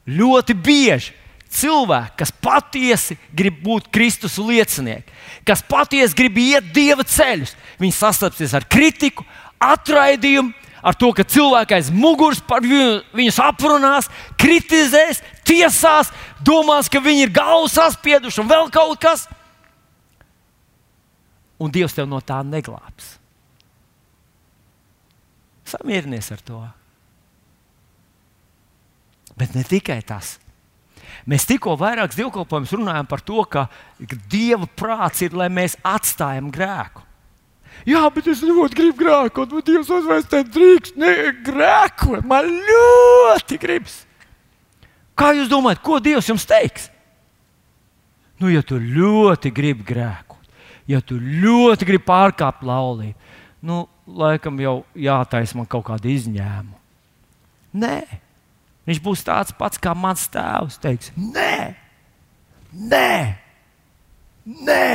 [0.07, 1.14] Ļoti bieži
[1.57, 5.12] cilvēki, kas patiesi grib būt Kristus liecinieki,
[5.49, 9.25] kas patiesi grib iet Dieva ceļus, viņi sastapsies ar kritiku,
[9.62, 10.53] atraidījumu,
[10.87, 16.12] ar to, ka cilvēki aiz muguras par viņu, viņus aprunās, kritizēs, tiesās,
[16.47, 19.27] domās, ka viņi ir galvu saspieduši un vēl kaut kas.
[21.59, 23.16] Un Dievs tev no tā neglābs.
[25.66, 26.61] Samierinies ar to.
[29.37, 30.37] Bet ne tikai tas.
[31.27, 33.67] Mēs tikko vairākas dievkalpojumus runājām par to, ka
[34.31, 37.03] Dieva prāts ir, lai mēs atstājam grēku.
[37.87, 40.97] Jā, bet es ļoti gribu grēkot, bet Dievs uzvērs te drīkst
[41.45, 42.23] grēkot.
[42.25, 44.05] Man ļoti gribas.
[45.17, 46.91] Kā jūs domājat, ko Dievs jums teiks?
[48.41, 50.49] Nu, ja tu ļoti gribi grēkot,
[50.89, 53.17] ja tu ļoti gribi pārkāpt laulību,
[53.65, 56.77] nu, laikam jau jātaisa man kaut kāda izņēmuma.
[57.81, 57.97] Nē,
[58.87, 60.79] viņš būs tāds pats kā mans tēvs.
[60.83, 61.75] Teiks, nē,
[62.72, 63.12] nē,
[64.66, 64.90] nē.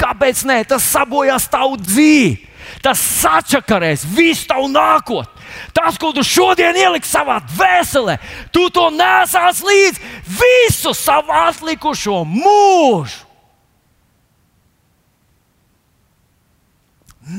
[0.00, 0.62] Kāpēc nē?
[0.64, 2.48] Tas sabojās tavu dzīvi.
[2.84, 5.40] Tas sačakarēs visu tavu nākotni.
[5.74, 8.16] Tas, ko tu šodien ieliksi savā dvēselē,
[8.54, 10.04] tu to nesās līdzi
[10.38, 13.26] visu savu atlikušo mūžu.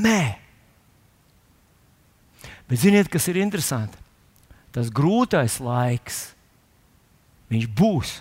[0.02, 0.20] Nē.
[2.68, 4.01] Bet ziniet, kas ir interesanti?
[4.72, 6.20] Tas grūtais laiks,
[7.52, 8.16] viņš būs.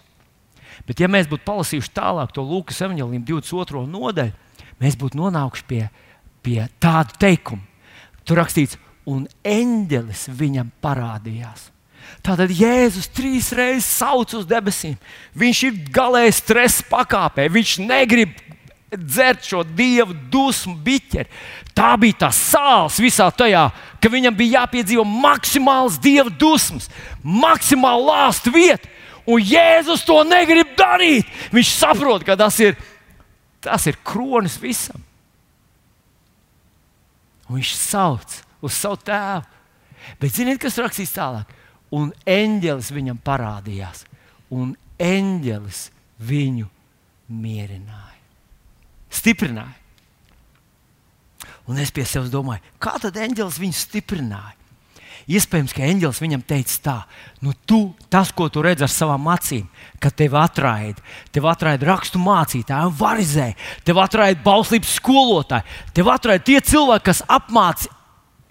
[0.88, 3.84] Bet, ja mēs būtu palasījuši tālāk to Lūkas evanģēlījumu 22.
[3.92, 4.34] nodaļu,
[4.82, 5.84] mēs būtu nonākuši pie,
[6.44, 7.64] pie tāda teikuma.
[8.28, 11.70] Tur rakstīts, un eņģelis viņam parādījās.
[12.26, 14.98] Tātad Jēzus trīs reizes sauc uz debesīm.
[15.38, 17.48] Viņš ir galēji stresa pakāpē.
[17.54, 18.34] Viņš negrib
[18.92, 21.30] dzert šo dievu dusmu biķeri.
[21.76, 23.68] Tā bija tā sāls visā tajā,
[24.02, 26.90] ka viņam bija jāpiedzīvo maksimāls dieva dusmas,
[27.24, 28.90] maksimāli lāsta vieta.
[29.30, 31.30] Un Jēzus to negrib darīt.
[31.54, 32.76] Viņš saprot, ka tas ir,
[33.64, 35.00] tas ir kronis visam.
[37.48, 39.44] Un viņš sauc uz savu tēvu.
[40.22, 41.50] Bet ziniet, kas rakstīts tālāk?
[41.92, 44.06] Un eņģelis viņam parādījās,
[44.56, 45.82] un eņģelis
[46.24, 46.70] viņu
[47.32, 48.21] mierināja,
[49.12, 49.78] stiprināja.
[51.70, 54.58] Un es pie sevis domāju, kā tad eņģelis viņu stiprināja?
[55.30, 56.96] Iespējams, ka eņģelis viņam teica tā,
[57.46, 59.68] nu, tu, tas, ko tu redzi ar savām acīm,
[60.02, 66.48] ka tevi atraida, tevi atraida rakstu mācītāji, un varizēji, tevi atraida bauslības skolotāji, tevi atraida
[66.50, 67.94] tie cilvēki, kas apmāca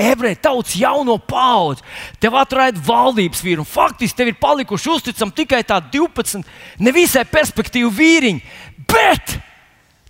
[0.01, 1.85] ebreju tautas jauno paudzi,
[2.23, 3.67] tev atraida valdības vīri.
[3.67, 6.47] Faktiski tev ir palikuši uzticami tikai tādi 12,
[6.81, 8.45] nevisai perspektīvi vīriņi.
[8.89, 9.37] Bet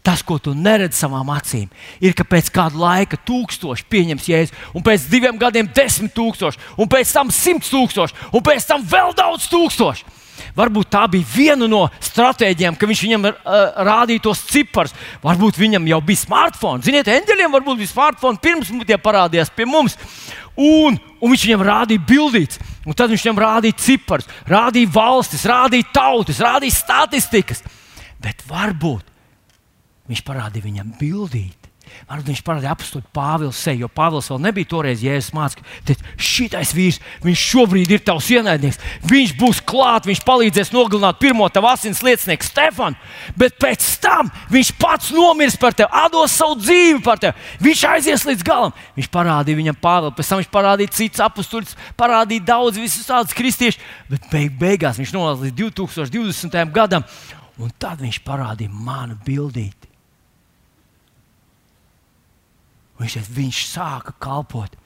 [0.02, 1.66] Tas, ko tu neredzi savām acīm,
[2.00, 6.88] ir, ka pēc kāda laika tūkstoši pieņems jēzu, un pēc diviem gadiem desmit tūkstoši, un
[6.88, 10.16] pēc tam simts tūkstoši, un pēc tam vēl daudz tūkstoši.
[10.56, 13.34] Varbūt tā bija viena no stratēģijām, ka viņš viņam uh,
[13.86, 14.94] rādīja tos ciparus.
[15.22, 16.82] Varbūt viņam jau bija smartphone.
[16.86, 19.98] Ziniet, eņģeļiem varbūt bija smartphone pirms tie parādījās pie mums.
[20.56, 22.58] Un, un viņš viņam rādīja bildītas,
[22.88, 27.62] un tad viņš viņam rādīja ciparus, rādīja valstis, rādīja tautas, rādīja statistikas.
[28.20, 29.09] Bet varbūt
[30.10, 31.70] Viņš parādīja viņam bildīt.
[32.08, 36.02] Varbūt viņš parādīja apakstu Pāvils seju, jo Pāvils vēl nebija toreiz Jēzus mācīts.
[36.18, 38.80] Šitais vīrs, viņš šobrīd ir tavs ienaidnieks.
[39.10, 42.98] Viņš būs klāt, viņš palīdzēs nogalināt pirmo tavu asins liecinieku Stefanu,
[43.38, 47.36] bet pēc tam viņš pats nomirs par tevi, atdos savu dzīvi par tevi.
[47.68, 48.74] Viņš aizies līdz galam.
[48.98, 53.82] Viņš parādīja viņam Pāvilu, pēc tam viņš parādīja citus apstuļus, parādīja daudz visus tādus kristiešus,
[54.10, 56.74] bet beig beigās viņš nonāca līdz 2020.
[56.74, 57.06] gadam,
[57.60, 59.89] un tad viņš parādīja manu bildīti
[63.00, 64.76] Viņš, viņš sāka kalpot.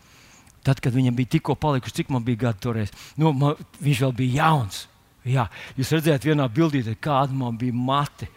[0.64, 4.14] Tad, kad viņam bija tikko palikuši, cik man bija gadi toreiz, nu, man, viņš vēl
[4.16, 4.87] bija jauns.
[5.24, 5.46] Jā,
[5.77, 8.29] jūs redzējāt, vienā bildītē, kāda man bija mati.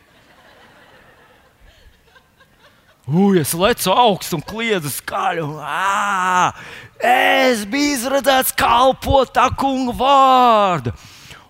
[3.07, 5.43] Ugh, es lecu augstu un kliedzu skaļi.
[5.45, 6.51] Un, ā,
[6.99, 10.95] es biju izredzēts kalpot tā kunga vārdu.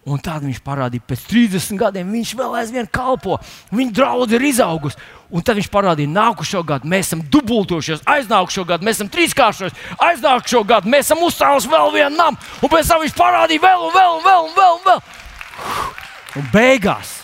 [0.07, 3.35] Un tad viņš parādīja, pēc 30 gadiem viņš vēl aizvien kalpo.
[3.75, 4.99] Viņa draudzene ir izaugusi.
[5.27, 10.63] Un tad viņš parādīja, nākošo gadu mēs esam dubultojušies, aiznākušo gadu mēs esam trīskāršojušies, aiznākušo
[10.69, 12.39] gadu mēs esam uzcēluši vēl vienu namu.
[12.63, 14.47] Un pēc tam viņš parādīja vēl un vēl un vēl.
[14.47, 15.01] Un, vēl, un, vēl.
[16.39, 17.15] un beigās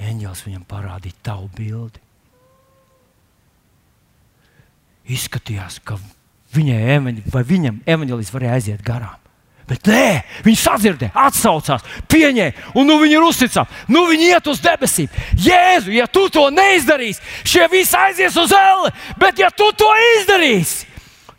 [0.00, 2.00] eņģēlis viņam parādīja tavu bildi
[5.10, 5.98] izskatījās, ka
[6.54, 7.00] viņai
[7.32, 9.18] vai viņam evanģēlis varēja aiziet garām.
[9.70, 10.06] Bet nē,
[10.42, 13.82] viņi sadzirdēja, atsaucās, pieņēma, un nu viņi ir uzticami.
[13.94, 15.10] Nu viņi iet uz debesīm.
[15.38, 20.88] Jēzu, ja tu to neizdarīsi, šie visi aizies uz ēli, bet ja tu to izdarīsi,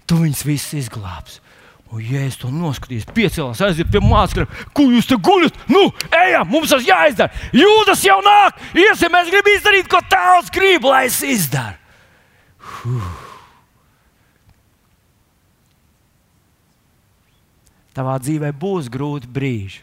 [0.08, 1.42] tu viņus visus izglābsi.
[1.92, 5.82] Un, ja es to noskatījos, piecēlās, aiziet pie mācekļiem, kur jūs te guļat, nu,
[6.22, 7.36] ejam, mums tas jāizdara.
[7.52, 11.76] Jūdas jau nāk, iesim, mēs gribam izdarīt, ko tēvs grib, lai es izdaru.
[12.80, 13.31] Huh.
[17.96, 19.82] Tavā dzīvē būs grūti brīži,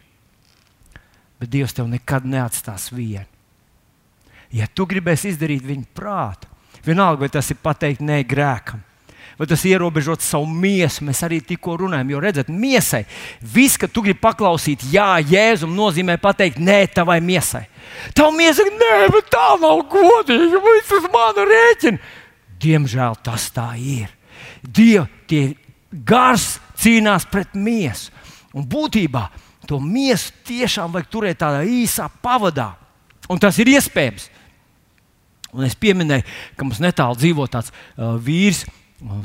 [1.39, 3.29] bet Dievs tev nekad neatstās vienu.
[4.55, 6.49] Ja tu gribēsi izdarīt viņa prātu,
[6.87, 8.81] vienalga, vai tas ir pateikt nē grēkam,
[9.37, 12.15] vai tas ierobežot savu miesu, mēs arī tikko runājam.
[12.15, 13.05] Jo redzat, miesai
[13.45, 17.67] viss, ka tu gribi paklausīt, jā, jēzum, nozīmē pateikt nē tavai miesai.
[18.17, 22.01] Tava miesa saka, nē, bet tā nav godīga, viss uz manu rēķinu.
[22.59, 24.09] Diemžēl tas tā ir.
[24.65, 25.53] Dieva tie
[25.93, 28.13] gars cīnās pret miesu.
[28.57, 29.27] Un būtībā
[29.69, 32.73] to miesu tiešām vajag turēt tādā īsā pavadā.
[33.29, 34.29] Un tas ir iespējams.
[35.53, 36.25] Un es pieminēju,
[36.57, 38.65] ka mums netālu dzīvo tāds uh, vīrs.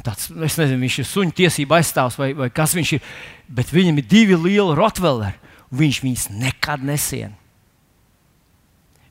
[0.05, 3.07] Tāds, es nezinu, viņš ir suņu tiesību aizstāvs vai, vai kas viņš ir.
[3.47, 5.39] Bet viņam ir divi lieli rotveleri,
[5.73, 7.33] viņš viņus nekad nesien.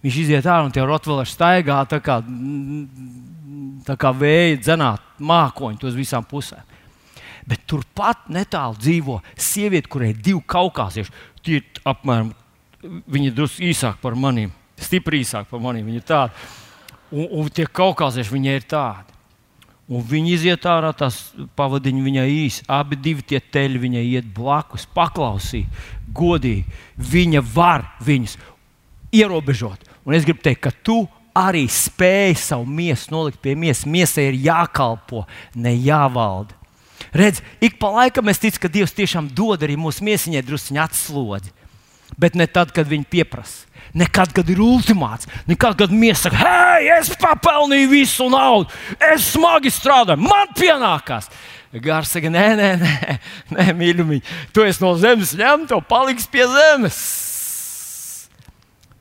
[0.03, 2.19] Viņš iziet ārā un tie rotveleri staigā tā kā,
[3.87, 6.63] tā kā vēja dzenāt mākoņi uz visām pusēm.
[7.49, 11.15] Bet turpat netālu dzīvo sieviete, kurai ir divi kaukāzieši.
[11.43, 12.31] Tie ir apmēram,
[12.83, 15.89] viņi drusku īsāki par maniem, stipri īsāki par maniem.
[15.89, 16.51] Viņi ir tādi.
[17.13, 19.13] Un, un tie kaukāzieši viņai ir tādi.
[19.93, 21.19] Un viņi iziet ārā, tās
[21.59, 22.63] pavadiņas viņai īsi.
[22.71, 25.67] Abi divi tie teļi viņai iet blakus, paklausīt,
[26.15, 26.63] godīgi.
[26.97, 28.39] Viņa var viņus
[29.13, 29.91] ierobežot.
[30.07, 31.03] Un es gribu teikt, ka tu
[31.37, 33.89] arī spēj savu miesu nolikt pie miesas.
[33.91, 35.27] Miesai ir jākalpo,
[35.59, 36.57] ne jāvalda.
[37.13, 41.53] Redz, ik pa laikam es ticu, ka Dievs tiešām dod arī mūsu miesiņai druskuļi atslodzi.
[42.17, 43.69] Bet ne tad, kad viņi pieprasa.
[43.97, 48.71] Nekad, kad ir ultimāts, nekad, kad miesa saka, hei, es papelnīju visu naudu,
[49.11, 51.29] es smagi strādāju, man pienākās.
[51.83, 53.17] Gars saka, nē, nē, nē,
[53.57, 57.01] nē mīļumiņ, tu esi no zemes ņemts, tev paliks pie zemes.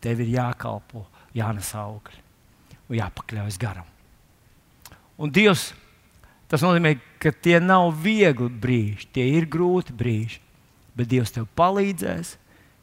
[0.03, 1.05] Tev ir jākalpo,
[1.37, 2.19] jānes augļi
[2.91, 3.87] un jāpakļaujas garam.
[5.21, 5.69] Un Dievs
[6.51, 10.41] Tas nozīmē, ka tie nav viegli brīži, tie ir grūti brīži.
[10.97, 12.35] Bet Dievs tev palīdzēs.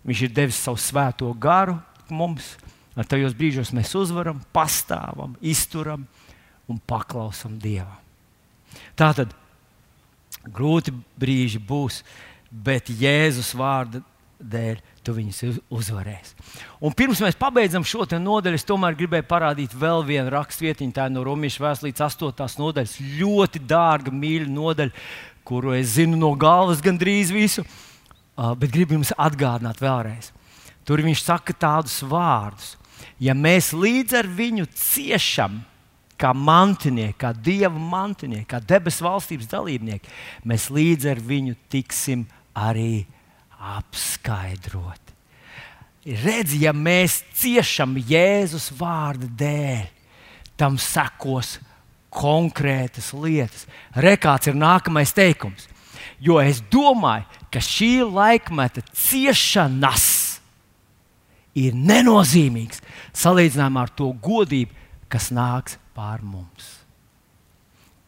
[0.09, 1.77] Viņš ir devis savu svēto garu
[2.09, 2.55] mums.
[2.99, 6.07] Ar tajos brīžos mēs uzvaram, pastāvam, izturam
[6.69, 8.01] un paklausam Dievam.
[8.97, 9.35] Tā tad
[10.49, 12.01] grūti brīži būs,
[12.51, 14.01] bet Jēzus vārda
[14.41, 16.37] dēļ tu viņus uzvarēsi.
[16.85, 21.15] Un pirms mēs pabeidzam šo nodaļu, es tomēr gribēju parādīt vēl vienu rakstvietiņu, tā ir
[21.15, 22.61] no Romas vēstures 8.
[22.61, 22.99] nodaļas.
[23.17, 25.07] Ļoti dārga, mīļa nodaļa,
[25.49, 27.65] kuru es zinu no galvas gandrīz visu,
[28.37, 30.35] bet gribu jums atgādināt vēlreiz.
[30.85, 32.77] Tur viņš saka tādus vārdus:
[33.21, 35.63] Ja mēs līdz ar viņu ciešam,
[36.19, 40.11] kā mantinieki, kā dieva mantinieki, kā debesu valstības dalībnieki,
[40.49, 42.27] mēs līdz ar viņu tiksim
[42.59, 43.07] arī
[43.59, 45.15] apskaidrot.
[46.23, 49.89] Redz, ja mēs ciešam Jēzus vārda dēļ,
[50.57, 51.59] tam sekos
[52.15, 53.67] konkrētas lietas.
[53.93, 55.69] Rekāds ir nākamais teikums.
[56.19, 60.09] Jo es domāju, ka šī laikmeta ciešanas
[61.59, 62.83] ir nenozīmīgs
[63.19, 64.75] salīdzinājumā ar to godību,
[65.11, 66.78] kas nāks pār mums.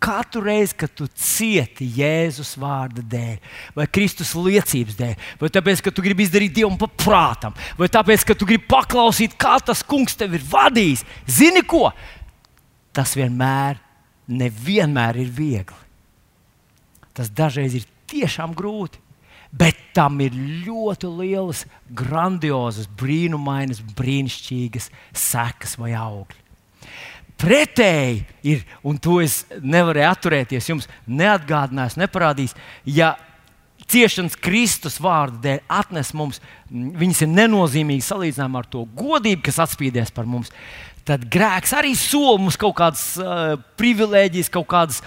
[0.01, 5.92] Katru reizi, kad tu cieti Jēzus vārda dēļ, vai Kristus liecības dēļ, vai tāpēc, ka
[5.92, 10.40] tu gribi izdarīt Dievam paprātam, vai tāpēc, ka tu gribi paklausīt, kā tas kungs tevi
[10.40, 11.90] ir vadījis, zini ko?
[12.96, 13.76] Tas vienmēr,
[14.40, 15.84] nevienmēr ir viegli.
[17.12, 19.03] Tas dažreiz ir tiešām grūti,
[19.53, 20.32] bet tam ir
[20.64, 24.88] ļoti lielas, grandiozas, brīnumainas, brīnišķīgas
[25.28, 26.39] sekas vai augļi
[27.41, 32.55] pretēji ir, un to es nevarēju atturēties, jums neatgādinās, neparādīs.
[32.84, 33.14] Ja
[33.91, 40.14] ciešanas Kristus vārda dēļ atnes mums, viņas ir nenozīmīgas salīdzinājumā ar to godību, kas atspīdēs
[40.14, 40.53] par mums.
[41.09, 44.98] Tad grēks arī sola mums kaut kādas uh, privilēģijas, kaut kādas,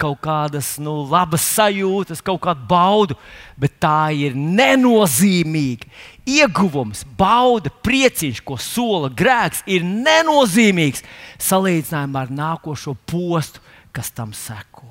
[0.00, 3.16] kaut kādas nu, labas sajūtas, kaut kādu baudu,
[3.60, 5.90] bet tā ir nenozīmīga.
[6.30, 11.02] Ieguvums, bauda, prieciņš, ko sola grēks, ir nenozīmīgs
[11.42, 14.88] salīdzinājumā ar nākošo postu, kas tam seko.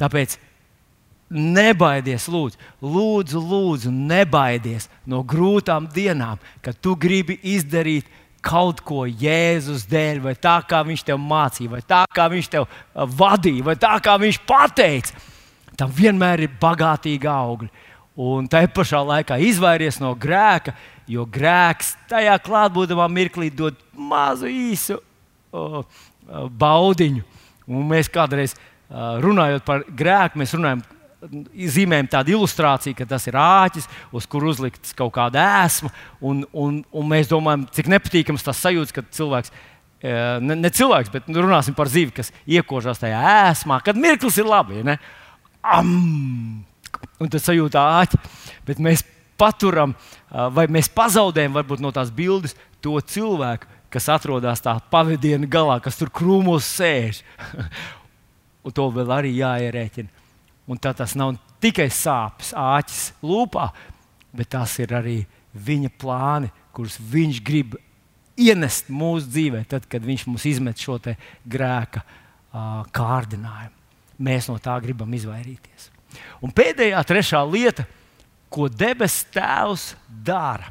[0.00, 0.38] Tāpēc
[1.34, 8.08] Nebaidies, lūdzu, lūdzu, lūdzu, nebaidies no grūtām dienām, kad tu gribi izdarīt
[8.44, 12.66] kaut ko Jēzus dēļ, vai tā kā viņš tev mācīja, vai tā kā viņš tev
[12.92, 15.24] vadīja, vai tā kā viņš pateica.
[15.80, 17.70] Tam vienmēr ir bagātīgi augļi.
[18.24, 20.76] Un tā pašā laikā izvairies no grēka,
[21.10, 25.80] jo grēks tajā klātbūtnē mirklī dod mazu īsu uh,
[26.60, 27.24] baudiņu.
[27.64, 28.54] Un mēs kādreiz
[28.94, 30.84] runājot par grēku, mēs runājam
[31.76, 35.92] zīmējam tādu ilustrāciju, ka tas ir āķis, uz kur uzlikts kaut kāda ēsma.
[36.24, 39.52] Un, un, un mēs domājam, cik nepatīkams tas sajūta, kad cilvēks.
[40.04, 40.14] E,
[40.44, 44.48] ne, ne cilvēks, bet nu, runāsim par zivi, kas iekožās tajā ēsmā, kad mirklis ir
[44.50, 44.82] labi.
[44.82, 44.98] Ja
[45.64, 46.64] Am!
[47.22, 48.20] Un tas sajūta āķi.
[48.68, 49.04] Bet mēs
[49.40, 49.94] paturam,
[50.28, 52.54] vai mēs pazaudējam varbūt, no tās bildes
[52.84, 57.22] to cilvēku, kas atrodas tā pavadiena galā, kas tur krūmos sēž.
[58.64, 60.23] un to vēl arī jāierēķina.
[60.70, 63.68] Un tā tas nav tikai sāpes, āķis lūpā,
[64.34, 65.18] bet tas ir arī
[65.54, 67.76] viņa plāni, kurus viņš grib
[68.40, 70.96] ienest mūsu dzīvē, tad, kad viņš mums izmet šo
[71.44, 73.76] grēka uh, kārdinājumu.
[74.24, 75.90] Mēs no tā gribam izvairīties.
[76.42, 77.86] Un pēdējā, trešā lieta,
[78.48, 80.70] ko debesu Tēvs dara.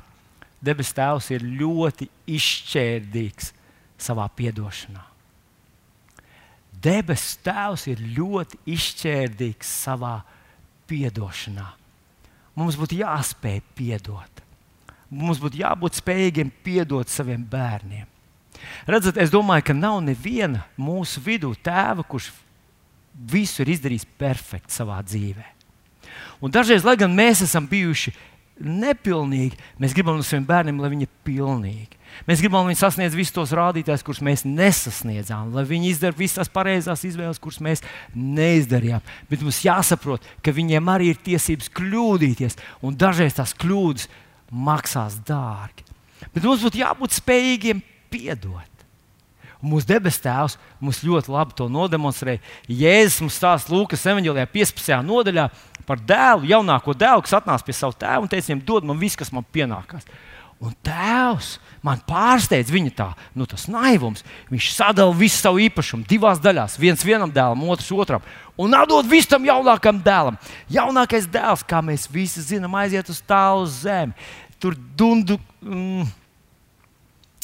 [0.64, 3.52] Debesu Tēvs ir ļoti izšķērdīgs
[4.00, 5.13] savā atdošanā
[6.84, 10.18] debesu Tēvs ir ļoti izšķērdīgs savā
[10.90, 11.68] piedošanā.
[12.60, 14.42] Mums būtu jāspēj piedot.
[15.14, 18.10] Mums būtu jābūt spējīgiem piedot saviem bērniem.
[18.88, 22.32] Redzat, es domāju, ka nav neviena mūsu vidū tēva, kurš
[23.14, 25.46] visu ir izdarījis perfekti savā dzīvē.
[26.44, 28.14] Un dažreiz, lai gan mēs esam bijuši
[28.62, 32.00] nepilnīgi, mēs gribam no saviem bērniem, lai viņi ir pilnīgi.
[32.28, 36.38] Mēs gribam, lai viņi sasniedz visus tos rādītājus, kurus mēs nesasniedzām, lai viņi izdara visas
[36.38, 37.82] tās pareizās izvēles, kuras mēs
[38.14, 39.02] neizdarījām.
[39.32, 44.06] Bet mums jāsaprot, ka viņiem arī ir tiesības kļūdīties, un dažreiz tās kļūdas
[44.54, 45.88] maksās dārgi.
[46.36, 47.82] Bet mums būtu jābūt spējīgiem
[48.14, 48.70] piedot.
[49.64, 52.42] Un mūsu debes Tēvs mums ļoti labi to nodemonstrēja.
[52.68, 54.98] Jēzus mums stāsta Lūkas 15.
[55.08, 55.46] nodaļā
[55.88, 59.20] par dēlu, jaunāko dēlu, kas atnāca pie sava tēva un teica, viņam dod man viss,
[59.20, 60.04] kas man pienākās.
[60.64, 64.24] Un tēvs man pārsteidz viņa tā, nu, tas naivums.
[64.52, 66.80] Viņš sadala visu savu īpašumu divās daļās.
[66.80, 68.22] viens vienam dēlam, otrs otram.
[68.56, 70.38] Un atdod visu tam jaunākam dēlam.
[70.72, 74.14] Jaunākais dēls, kā mēs visi zinām, aiziet uz tālu zemi.
[74.60, 75.40] Tur dundu.
[75.62, 76.08] Mm,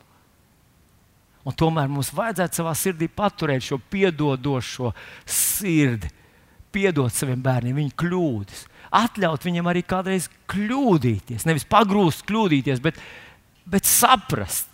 [1.45, 4.95] Un tomēr mums vajadzētu savā sirdī paturēt šo piedodošo
[5.29, 6.09] sirdi,
[6.73, 8.63] piedot saviem bērniem viņu kļūdas,
[8.95, 11.45] atļaut viņiem arī kādreiz kļūdīties.
[11.45, 13.03] Nevis pagrūst, kļūdīties, bet,
[13.69, 14.71] bet saprast,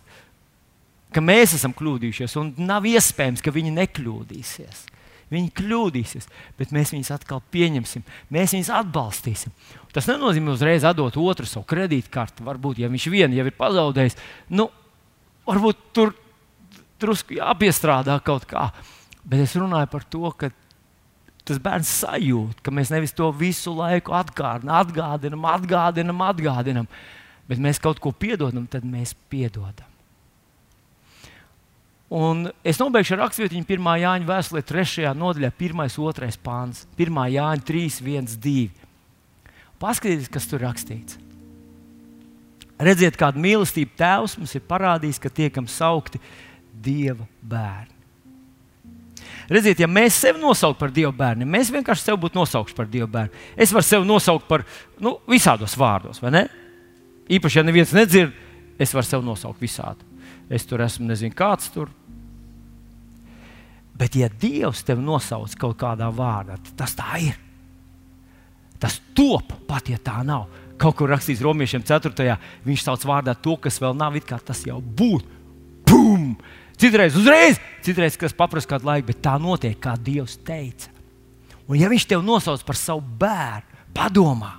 [1.10, 4.86] ka mēs esam kļūdījušies un nav iespējams, ka viņi nekļūdīsies.
[5.30, 6.26] Viņi kļūdīsies,
[6.58, 8.02] bet mēs viņus atkal pieņemsim,
[8.34, 9.52] mēs viņus atbalstīsim.
[9.94, 12.42] Tas nenozīmē uzreiz atdot otru savu kredītkarti.
[12.46, 14.18] Varbūt, ja viņš vienu jau ir pazaudējis,
[14.58, 14.66] nu,
[15.46, 16.16] varbūt tur
[17.00, 18.72] drusku jāpiestrādā kaut kā.
[19.22, 20.50] Bet es runāju par to, ka
[21.46, 26.90] tas bērns sajūt, ka mēs nevis to visu laiku atgādinām, atgādinām, atgādinām, atgādinām,
[27.50, 29.89] bet mēs kaut ko piedodam, tad mēs piedodam.
[32.10, 33.88] Un es nobeigšu ar rakstvietiņu 1.
[34.02, 35.12] Jāņa vēstulē, 3.
[35.14, 35.82] nodaļā, 1.
[35.86, 36.30] un 2.
[36.42, 36.82] pāns.
[36.98, 37.20] 1.
[37.36, 38.64] Jāņa 3, 1, 2.
[39.80, 41.20] Paskatieties, kas tur rakstīts.
[42.80, 46.18] Redziet, kāda mīlestība Tēvs mums ir parādījis, ka tiekam saukti
[46.82, 47.94] Dieva bērni.
[49.50, 53.08] Redziet, ja mēs sevi nosaucam par Dieva bērnu, mēs vienkārši sevi būtu nosaukuši par Dieva
[53.10, 53.46] bērnu.
[53.54, 54.66] Es varu sevi nosaukt par
[54.98, 56.44] nu, visādos vārdos, vai ne?
[57.30, 58.34] Īpaši, ja neviens nedzird,
[58.80, 60.09] es varu sev nosaukt visādi.
[60.50, 61.90] Es tur esmu, nezinu, kāds tur.
[64.00, 67.36] Bet, ja Dievs tevi nosauc kaut kādā vārdā, tad tas tā ir.
[68.80, 70.48] Tas top, pat ja tā nav.
[70.80, 72.38] Kaut kur rakstīts Romiešiem 4.
[72.64, 75.28] Viņš sauc vārdā to, kas vēl nav, it kā tas jau būtu.
[75.84, 76.32] Pum!
[76.80, 80.88] Citreiz uzreiz, citreiz, kas paprasa kādu laiku, bet tā notiek, kā Dievs teica.
[81.68, 84.54] Un ja Viņš tevi nosauc par savu bērnu, padomā,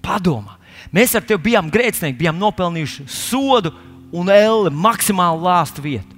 [0.00, 0.56] padomā.
[0.96, 3.74] Mēs ar tevi bijām grēcinieki, bijām nopelnījuši sodu
[4.12, 6.16] un elle maksimāli lāstu vietu.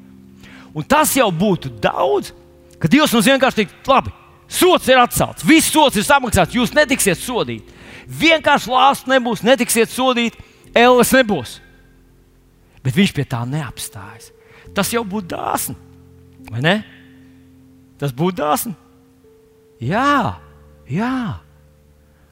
[0.73, 2.33] Un tas jau būtu daudz,
[2.81, 4.13] ka Dievs mums vienkārši teikt, labi,
[4.49, 7.81] sots ir atcelts, viss sots ir samaksāts, jūs netiksiet sodīti.
[8.09, 10.41] Vienkārši lāsts nebūs, netiksiet sodīti,
[10.75, 11.59] elles nebūs.
[12.83, 14.33] Bet viņš pie tā neapstājas.
[14.75, 15.77] Tas jau būtu dāsni.
[16.51, 16.77] Vai ne?
[18.01, 18.75] Tas būtu dāsni.
[19.83, 20.39] Jā,
[20.91, 21.42] jā.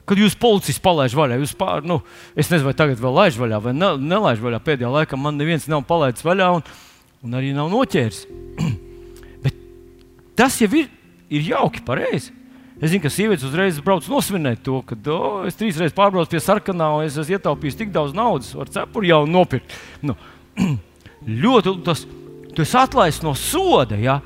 [0.09, 1.99] Kad jūs policists palaiž vaļā, jūs pār, nu,
[2.35, 4.61] es nezinu, vai tagad vēl laiž vaļā vai ne, nelaiž vaļā.
[4.65, 6.65] Pēdējā laikā man neviens nav palaidis vaļā un,
[7.25, 8.23] un arī nav noķēris.
[9.43, 9.57] Bet
[10.39, 10.89] tas jau ir,
[11.31, 12.33] ir jauki, pareizi.
[12.81, 16.41] Es zinu, ka sievietes uzreiz brauc nosvinēt to, ka oh, es trīs reizes pārbraucu pie
[16.41, 19.75] sarkanā, un es esmu ietaupījis tik daudz naudas, var cepuri jau nopirkt.
[20.01, 20.15] Nu,
[21.45, 22.07] ļoti tas
[22.57, 24.17] esi atlaists no soda, ja?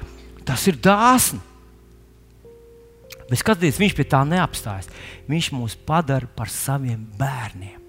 [0.48, 1.42] tas ir dāsni.
[3.30, 4.90] Bet skatoties, viņš pie tā neapstājas.
[5.30, 7.82] Viņš mūs padara par saviem bērniem.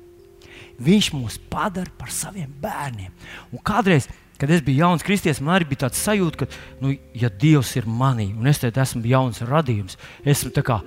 [0.80, 3.12] Viņš mūs padara par saviem bērniem.
[3.52, 4.08] Un kādreiz,
[4.40, 7.88] kad es biju jauns kristietis, man arī bija tāds sajūta, ka, nu, ja Dievs ir
[7.88, 10.80] manī, un es te esmu jauns radījums, esmu kā,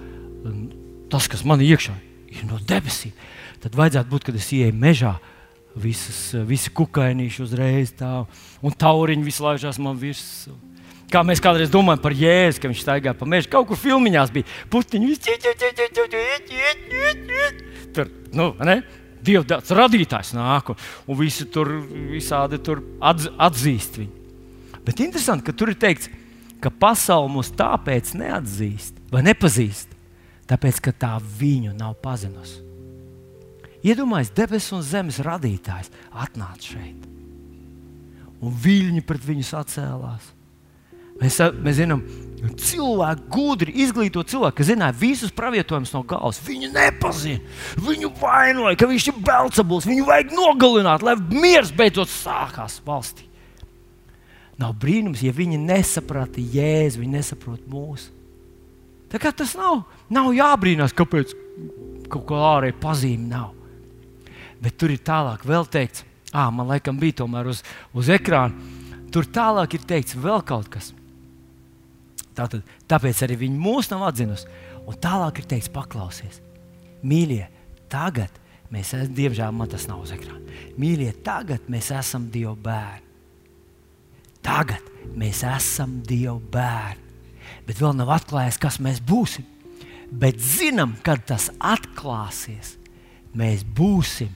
[1.09, 1.95] tas, kas man iekšā
[2.29, 3.13] ir no debesīm,
[3.63, 5.15] tad vajadzētu būt, kad es ieeju mežā
[5.79, 8.23] visas, visi kukainīši uzreiz tā,
[8.61, 10.53] un tauriņi visu laižās man virsū.
[11.09, 13.49] Kā mēs kādreiz domājam par jēzu, ka viņš staigā pa mežu.
[13.49, 15.15] Kaut kur filmiņās bija putekļi.
[17.95, 18.79] Tur, nu, ne?
[19.25, 20.71] Dievs radītājs nāk,
[21.09, 21.73] un visi tur
[22.13, 24.15] visādi tur atz, atzīst viņu.
[24.85, 26.07] Bet interesanti, ka tur ir teikts,
[26.63, 29.91] ka pasaule mūs tāpēc neatzīst vai nepazīst,
[30.47, 32.63] tāpēc ka tā viņu nav pazinusi.
[33.83, 37.05] Iedomājieties, debesu un zemes radītājs atnāca šeit.
[38.39, 40.33] Un viļņi pret viņu sacēlās.
[41.19, 42.03] Mēs, mēs zinām,
[42.59, 46.39] cilvēki, gudri, izglītoti cilvēki, kas zināja visus pravietojumus no galvas.
[46.45, 47.41] Viņu nepazina.
[47.83, 49.89] Viņu vainoja, ka viņš ir belcebuls.
[49.89, 53.27] Viņu vajag nogalināt, lai miers beidzot sākās valstī.
[54.59, 58.11] Nav brīnums, ja viņi nesaprata jēzu, viņi nesaprot mūsu.
[59.09, 61.31] Tā kā tas nav, nav jābrīnās, kāpēc
[62.11, 63.55] kaut kā ārēji pazīme nav
[64.61, 66.03] bet tur ir tālāk vēl teikts,
[66.33, 67.63] ah, man laikam bija tomēr uz,
[67.95, 68.55] uz ekrāna.
[69.09, 70.91] Tur tālāk ir teikts vēl kaut kas.
[72.39, 74.47] Tātad, tāpēc arī viņi mūs nav atzinusi.
[74.87, 76.39] Un tālāk ir teikts, paklausies,
[77.05, 77.43] mīļie,
[77.91, 78.37] tagad
[78.71, 80.55] mēs esam, diemžēl man tas nav uz ekrāna.
[80.79, 83.05] Mīļie, tagad mēs esam Dieva bērni.
[84.45, 84.87] Tagad
[85.19, 87.07] mēs esam Dieva bērni.
[87.67, 89.45] Bet vēl nav atklājies, kas mēs būsim.
[90.09, 92.77] Bet zinām, kad tas atklāsies,
[93.37, 94.31] mēs būsim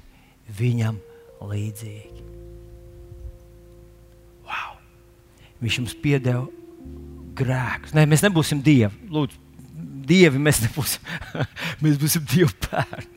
[0.59, 0.99] viņam
[1.41, 2.27] līdzīgi.
[4.45, 4.75] Wow.
[5.63, 6.45] Viņš mums piedeva
[7.37, 7.93] grēkus.
[7.95, 8.93] Nē, mēs nebūsim dievi.
[9.13, 9.39] Lūdzu,
[10.07, 11.11] dievi mēs nebūsim.
[11.83, 13.09] mēs būsim dievu bērni.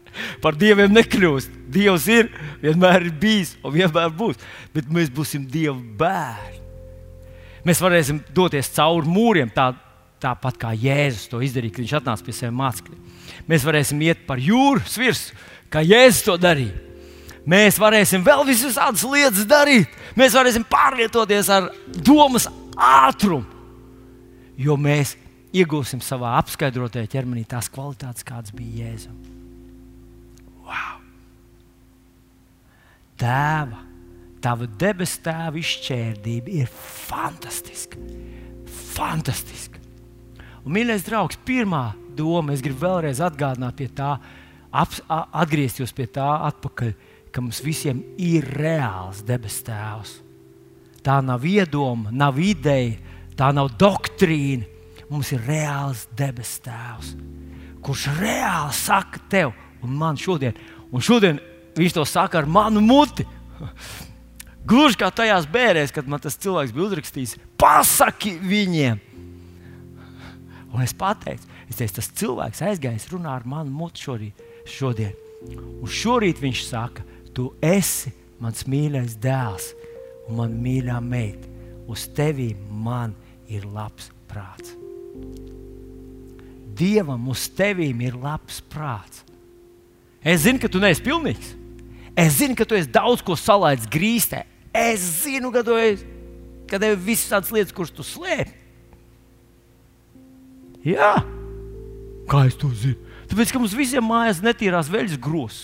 [0.44, 1.56] Par dieviem nekļūst.
[1.72, 2.30] Dievs ir,
[2.62, 4.40] vienmēr ir bijis un vienmēr būs.
[4.74, 6.62] Bet mēs būsim dievu bērni.
[7.66, 9.72] Mēs varēsim doties cauri mūriem, tā,
[10.22, 13.14] tāpat kā Jēzus to izdarīja, kad viņš atnāca pie saviem mācekļiem.
[13.50, 15.40] Mēs varēsim iet par jūras virsmu,
[15.74, 16.86] kā Jēzus to darīja
[17.46, 19.92] mēs varēsim vēl visādas lietas darīt.
[20.18, 21.70] Mēs varēsim pārvietoties ar
[22.04, 23.46] domas ātrumu,
[24.60, 25.14] jo mēs
[25.56, 29.32] iegūsim savā apskaidrotajā ķermenī tās kvalitātes, kādas bija Jēzus.
[30.66, 31.00] Wow!
[33.16, 33.80] Tēva,
[34.44, 36.70] tava debesu tēva izšķērdība ir
[37.06, 38.00] fantastiska.
[38.96, 39.80] Fantastiska.
[40.64, 44.16] Un, mīļais draugs, pirmā doma, es gribu vēlreiz atgādināt pie tā,
[44.72, 46.96] ap, atgriezties pie tā atpakaļ
[47.36, 50.14] ka mums visiem ir reāls debes tēvs.
[51.04, 52.96] Tā nav iedoma, nav ideja,
[53.38, 54.66] tā nav doktrīna.
[55.06, 57.12] Mums ir reāls debes tēvs,
[57.84, 59.52] kurš reāli saka tev
[59.84, 60.56] un man šodien,
[60.90, 61.38] un šodien
[61.78, 63.26] viņš to saka ar manu muti.
[64.66, 68.98] Gluži kā tajās bērēs, kad man tas cilvēks bija uzrakstījis, pasaki viņiem.
[70.74, 75.14] Un es pateicu, es teicu, tas cilvēks aizgājis runā ar manu muti šorīt, šodien.
[75.46, 77.06] Un šorīt viņš saka,
[77.36, 79.66] Tu esi mans mīļais dēls
[80.30, 81.50] un man mīļā meita.
[81.92, 83.25] Uz tevi man ir
[83.70, 84.74] labs prāts.
[86.76, 89.22] Dievam uz tevīm ir labs prāts.
[90.26, 91.54] Es zinu, ka tu neesi pilnīgs.
[92.18, 94.42] Es zinu, ka tu esi daudz ko salaidis grīstē.
[94.76, 96.04] Es zinu, ka tu esi,
[96.68, 98.64] ka tev ir visas tādas lietas, kuras tu slēpi.
[100.86, 101.14] Jā,
[102.30, 102.98] kā es to zinu?
[103.30, 105.62] Tāpēc, ka mums visiem mājās netīrās veļas grūs.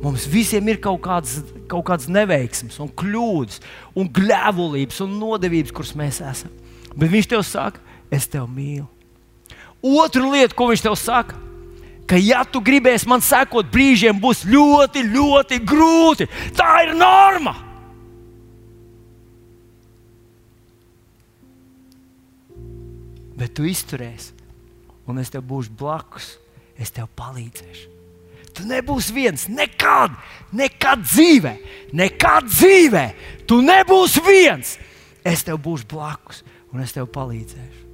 [0.00, 3.58] Mums visiem ir kaut kādas, kaut kādas neveiksmes, un kļūdas,
[3.98, 6.52] un gļēvulības un nodevības, kuras mēs esam.
[6.96, 8.88] Bet viņš tev saka, es tevi mīlu.
[9.80, 11.38] Otra lieta, ko viņš tev saka,
[12.08, 16.26] ka, ja tu gribēsi man sekot, brīžiem būs ļoti, ļoti grūti.
[16.58, 17.54] Tā ir norma.
[23.40, 24.34] Bet tu izturēsi,
[25.08, 26.34] un es tev būšu blakus,
[26.76, 27.86] es tev palīdzēšu.
[28.50, 30.12] Tu nebūsi viens, nekad,
[30.52, 31.52] nekad dzīvē,
[31.96, 33.04] nekad dzīvē.
[33.48, 34.74] Tu nebūsi viens.
[35.24, 37.86] Es tev būšu blakus un es tev palīdzēšu.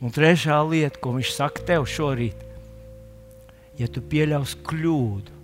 [0.00, 2.46] Un trešā lieta, ko viņš saka tev šorīt,
[3.76, 5.36] ja tu pieļaus kļūdu,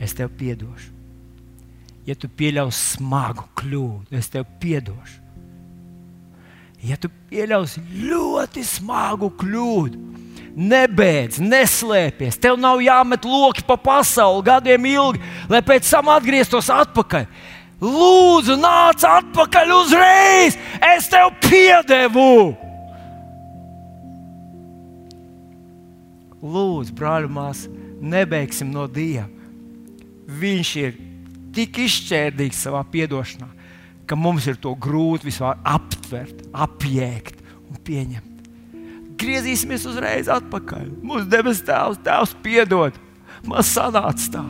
[0.00, 0.92] es tev piedošu.
[2.06, 5.22] Ja tu pieļaus smagu kļūdu, es tev piedošu.
[6.86, 9.98] Ja tu pieļaus ļoti smagu kļūdu,
[10.56, 12.38] nebeidz, neslēpies.
[12.40, 17.26] Tev nav jāmet loki pa pasauli gadiem ilgi, lai pēc tam atgrieztos atpakaļ.
[17.82, 20.56] Lūdzu, nāc atpakaļ uzreiz!
[20.80, 22.54] Es tev piedevu!
[26.40, 27.68] Lūdzu, brāļi, māsas,
[28.00, 29.26] nebeigsim no Dieva.
[30.26, 30.96] Viņš ir
[31.56, 33.48] tik izšķērdīgs savā atdošanā,
[34.08, 38.32] ka mums ir to grūti vispār aptvert, apjēgt un pieņemt.
[39.20, 40.90] Griezīsimies uzreiz atpakaļ.
[41.04, 42.96] Mūsu debes Tēvs, Tēvs, piedod.
[43.48, 44.44] Man sanāca tā.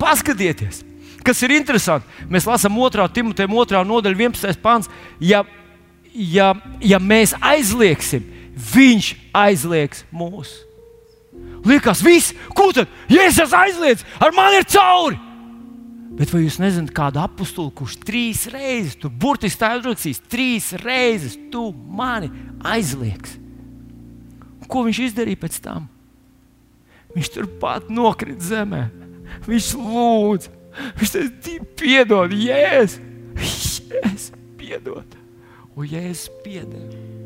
[0.00, 0.84] Paskatieties,
[1.26, 2.06] kas ir interesanti.
[2.30, 3.08] Mēs lasām 2.
[3.14, 3.84] Timoteja 2.
[3.88, 4.60] nodaļu, 11.
[4.62, 4.90] pāns.
[5.20, 5.44] Ja,
[6.14, 8.26] ja, ja mēs aizliegsim,
[8.74, 10.66] viņš aizliegs mūsu.
[11.64, 12.88] Liekas, viss, ko tad?
[13.10, 15.18] Jēzus aizliedz, ar mani ir cauri!
[16.20, 21.36] Bet vai jūs nezināt, kādu apakstu, kurš trīs reizes, tur burtiski tā uzrakstīs, trīs reizes
[21.52, 22.28] tu mani
[22.66, 23.36] aizliegs?
[24.58, 25.86] Un ko viņš izdarīja pēc tam?
[27.14, 28.82] Viņš turpat nokrita zemē.
[29.46, 30.52] Viņš lūdza,
[31.00, 33.00] viņš teica, piedod, jēzus,
[33.90, 35.18] jēzus, piedod.
[35.76, 37.19] Un jēzus piedod.